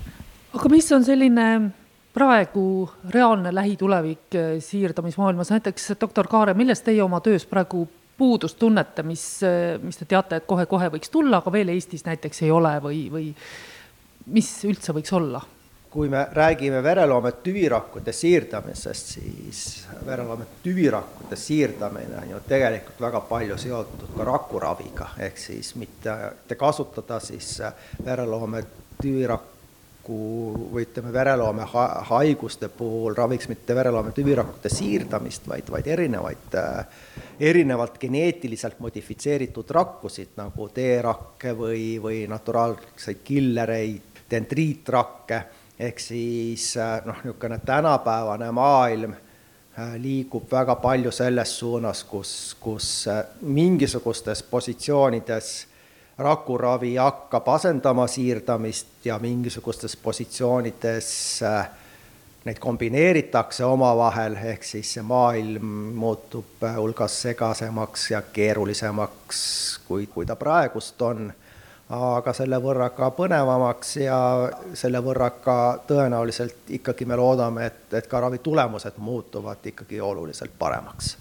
Aga 0.55 0.69
mis 0.73 0.91
on 0.93 1.05
selline 1.07 1.47
praegu 2.15 2.91
reaalne 3.11 3.55
lähitulevik 3.55 4.35
eh, 4.35 4.51
siirdamismaailmas, 4.63 5.51
näiteks 5.55 5.93
doktor 6.01 6.29
Kaare, 6.29 6.55
millest 6.59 6.85
teie 6.85 7.03
oma 7.03 7.21
töös 7.21 7.47
praegu 7.47 7.87
puudust 8.19 8.59
tunnete, 8.59 9.05
mis, 9.07 9.43
eh, 9.47 9.79
mis 9.83 10.01
te 10.01 10.09
teate, 10.11 10.41
et 10.41 10.49
kohe-kohe 10.49 10.91
võiks 10.97 11.13
tulla, 11.13 11.41
aga 11.41 11.53
veel 11.55 11.71
Eestis 11.77 12.05
näiteks 12.09 12.43
ei 12.43 12.51
ole 12.51 12.75
või, 12.83 13.07
või 13.13 13.31
mis 14.35 14.53
üldse 14.69 14.97
võiks 14.97 15.17
olla? 15.17 15.43
kui 15.91 16.07
me 16.07 16.21
räägime 16.31 16.79
vereloome 16.87 17.33
tüvirakkude 17.43 18.13
siirdamisest, 18.15 19.09
siis 19.17 19.63
vereloome 20.07 20.45
tüvirakkude 20.63 21.35
siirdamine 21.35 22.15
on 22.21 22.31
ju 22.31 22.39
tegelikult 22.47 23.01
väga 23.03 23.21
palju 23.27 23.57
seotud 23.59 24.13
ka 24.15 24.27
rakuraviga, 24.29 25.09
ehk 25.27 25.43
siis 25.43 25.73
mitte, 25.75 26.15
mitte 26.37 26.55
kasutada 26.55 27.19
siis 27.19 27.57
vereloome 28.07 28.63
tüvirakku 29.03 29.60
või 30.09 30.87
ütleme, 30.87 31.13
vereloome 31.13 31.67
haiguste 32.09 32.69
puhul 32.73 33.15
raviks 33.15 33.49
mitte 33.49 33.75
vereloome 33.75 34.15
tüvirakkude 34.17 34.73
siirdamist, 34.73 35.47
vaid, 35.49 35.69
vaid 35.71 35.87
erinevaid, 35.87 36.57
erinevalt 37.41 37.99
geneetiliselt 38.01 38.81
modifitseeritud 38.81 39.71
rakkusid 39.71 40.35
nagu 40.41 40.69
T-rakke 40.75 41.55
või, 41.59 41.85
või 42.03 42.25
naturaalseid 42.31 43.23
killereid, 43.25 44.25
dendriitrakke 44.31 45.45
ehk 45.81 46.01
siis 46.01 46.77
äh, 46.77 47.01
noh, 47.07 47.17
niisugune 47.25 47.59
tänapäevane 47.65 48.51
maailm 48.53 49.13
äh, 49.13 49.95
liigub 49.97 50.51
väga 50.53 50.77
palju 50.77 51.13
selles 51.13 51.59
suunas, 51.59 52.05
kus, 52.05 52.57
kus 52.61 53.09
äh, 53.09 53.25
mingisugustes 53.41 54.43
positsioonides 54.43 55.51
rakuravi 56.21 56.95
hakkab 57.01 57.49
asendama 57.49 58.07
siirdamist 58.07 59.05
ja 59.05 59.19
mingisugustes 59.19 59.97
positsioonides 59.97 61.11
neid 62.45 62.59
kombineeritakse 62.61 63.65
omavahel, 63.65 64.37
ehk 64.53 64.65
siis 64.65 64.95
see 64.97 65.05
maailm 65.05 65.67
muutub 66.01 66.65
hulgas 66.77 67.19
segasemaks 67.27 68.11
ja 68.11 68.23
keerulisemaks, 68.33 69.41
kui, 69.89 70.07
kui 70.07 70.27
ta 70.27 70.37
praegust 70.41 71.03
on 71.03 71.33
aga 71.91 72.33
selle 72.37 72.59
võrra 72.63 72.91
ka 72.95 73.11
põnevamaks 73.15 73.97
ja 74.05 74.19
selle 74.79 75.01
võrra 75.03 75.33
ka 75.43 75.57
tõenäoliselt 75.89 76.71
ikkagi 76.79 77.07
me 77.09 77.19
loodame, 77.19 77.67
et, 77.67 77.83
et 77.99 78.07
ka 78.07 78.21
ravi 78.23 78.39
tulemused 78.39 79.01
muutuvad 79.03 79.67
ikkagi 79.73 80.01
oluliselt 80.01 80.55
paremaks. 80.59 81.17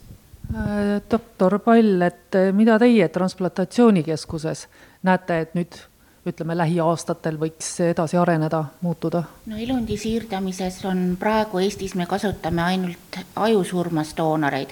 doktor 1.12 1.60
Pall, 1.60 2.02
et 2.02 2.38
mida 2.54 2.78
teie 2.80 3.08
transplantatsioonikeskuses 3.08 4.68
näete, 5.04 5.40
et 5.40 5.56
nüüd 5.56 5.76
ütleme, 6.28 6.58
lähiaastatel 6.58 7.40
võiks 7.40 7.72
edasi 7.84 8.18
areneda, 8.18 8.64
muutuda? 8.82 9.24
no 9.46 9.58
elundi 9.58 9.98
siirdamises 9.98 10.84
on 10.86 11.18
praegu 11.20 11.60
Eestis, 11.64 11.96
me 11.96 12.06
kasutame 12.06 12.62
ainult 12.62 13.20
ajusurmas 13.36 14.14
doonoreid. 14.18 14.70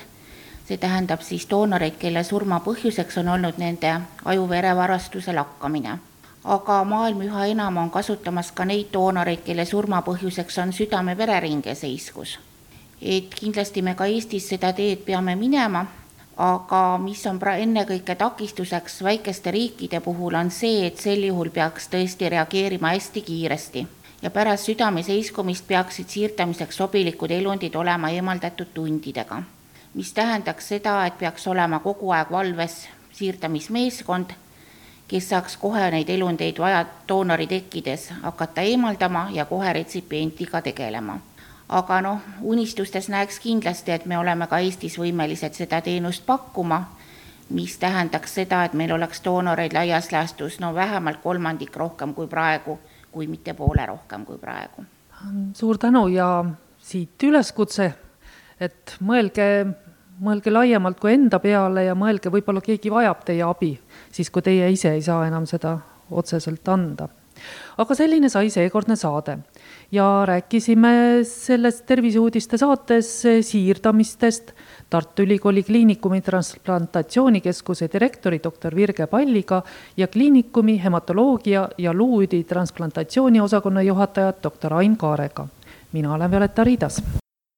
see 0.68 0.78
tähendab 0.78 1.22
siis 1.22 1.48
doonoreid, 1.50 1.96
kelle 2.00 2.24
surma 2.24 2.60
põhjuseks 2.60 3.20
on 3.20 3.28
olnud 3.28 3.58
nende 3.58 3.94
ajuverevarastuse 4.26 5.34
lakkamine. 5.34 6.00
aga 6.44 6.84
maailm 6.84 7.22
üha 7.22 7.46
enam 7.46 7.78
on 7.78 7.92
kasutamas 7.92 8.52
ka 8.52 8.66
neid 8.66 8.92
doonoreid, 8.94 9.42
kelle 9.46 9.66
surma 9.66 10.02
põhjuseks 10.02 10.62
on 10.62 10.74
südame-vereringe 10.74 11.76
seiskus. 11.76 12.40
et 13.02 13.36
kindlasti 13.36 13.82
me 13.82 13.96
ka 13.96 14.06
Eestis 14.06 14.50
seda 14.50 14.74
teed 14.74 15.06
peame 15.06 15.36
minema 15.36 15.86
aga 16.38 16.98
mis 17.02 17.26
on 17.26 17.40
pra-, 17.42 17.58
ennekõike 17.58 18.16
takistuseks 18.16 19.02
väikeste 19.04 19.52
riikide 19.52 20.00
puhul, 20.06 20.36
on 20.38 20.52
see, 20.52 20.86
et 20.88 20.98
sel 21.02 21.24
juhul 21.26 21.50
peaks 21.50 21.90
tõesti 21.90 22.30
reageerima 22.30 22.94
hästi 22.94 23.22
kiiresti 23.22 23.88
ja 24.22 24.30
pärast 24.30 24.70
südame 24.70 25.04
seiskumist 25.04 25.68
peaksid 25.68 26.10
siirdamiseks 26.10 26.78
sobilikud 26.78 27.32
elundid 27.32 27.76
olema 27.76 28.10
eemaldatud 28.10 28.74
tundidega. 28.74 29.44
mis 29.94 30.14
tähendaks 30.14 30.68
seda, 30.68 31.06
et 31.06 31.18
peaks 31.18 31.48
olema 31.48 31.80
kogu 31.80 32.12
aeg 32.12 32.32
valves 32.32 32.88
siirdamismeeskond, 33.14 34.34
kes 35.08 35.30
saaks 35.30 35.58
kohe 35.58 35.92
neid 35.92 36.10
elundeid 36.10 36.60
vaja 36.60 36.86
doonori 37.08 37.48
tekkides 37.48 38.10
hakata 38.22 38.62
eemaldama 38.62 39.30
ja 39.32 39.46
kohe 39.46 39.74
retsipiendiga 39.74 40.62
tegelema 40.62 41.20
aga 41.70 42.02
noh, 42.02 42.20
unistustes 42.42 43.10
näeks 43.10 43.40
kindlasti, 43.40 43.92
et 43.92 44.06
me 44.06 44.18
oleme 44.18 44.48
ka 44.48 44.60
Eestis 44.64 44.98
võimelised 45.00 45.58
seda 45.58 45.82
teenust 45.82 46.26
pakkuma, 46.26 46.82
mis 47.50 47.78
tähendaks 47.80 48.38
seda, 48.40 48.64
et 48.66 48.74
meil 48.74 48.92
oleks 48.96 49.22
doonoreid 49.24 49.74
laias 49.76 50.12
laastus 50.12 50.60
no 50.60 50.74
vähemalt 50.76 51.22
kolmandik 51.24 51.76
rohkem 51.76 52.14
kui 52.14 52.28
praegu, 52.28 52.80
kui 53.12 53.28
mitte 53.28 53.54
poole 53.54 53.86
rohkem 53.86 54.26
kui 54.26 54.38
praegu. 54.38 54.86
suur 55.54 55.78
tänu 55.78 56.08
ja 56.08 56.46
siit 56.80 57.24
üleskutse, 57.24 57.94
et 58.60 58.96
mõelge, 59.02 59.68
mõelge 60.20 60.52
laiemalt 60.52 61.00
kui 61.00 61.14
enda 61.14 61.40
peale 61.40 61.84
ja 61.84 61.96
mõelge, 61.96 62.32
võib-olla 62.32 62.62
keegi 62.62 62.92
vajab 62.92 63.24
teie 63.26 63.44
abi, 63.44 63.80
siis 64.12 64.30
kui 64.30 64.42
teie 64.42 64.72
ise 64.72 64.92
ei 64.92 65.02
saa 65.02 65.28
enam 65.28 65.46
seda 65.46 65.78
otseselt 66.12 66.68
anda 66.68 67.10
aga 67.78 67.98
selline 67.98 68.30
sai 68.30 68.50
seekordne 68.54 68.96
saade 69.00 69.38
ja 69.92 70.24
rääkisime 70.26 71.20
selles 71.24 71.82
Terviseuudiste 71.82 72.58
saates 72.58 73.24
siirdamistest 73.42 74.52
Tartu 74.90 75.24
Ülikooli 75.24 75.64
Kliinikumi 75.64 76.22
transplantatsioonikeskuse 76.22 77.90
direktori 77.94 78.40
doktor 78.44 78.76
Virge 78.76 79.08
Palliga 79.08 79.62
ja 79.98 80.08
kliinikumi 80.08 80.84
hematoloogia 80.84 81.70
ja 81.78 81.94
luuüdi 81.94 82.44
transplantatsiooni 82.44 83.42
osakonna 83.42 83.82
juhataja 83.82 84.34
doktor 84.44 84.74
Ain 84.74 84.98
Kaarega. 84.98 85.48
mina 85.94 86.14
olen 86.14 86.32
Violeta 86.32 86.64
Riidas 86.64 87.02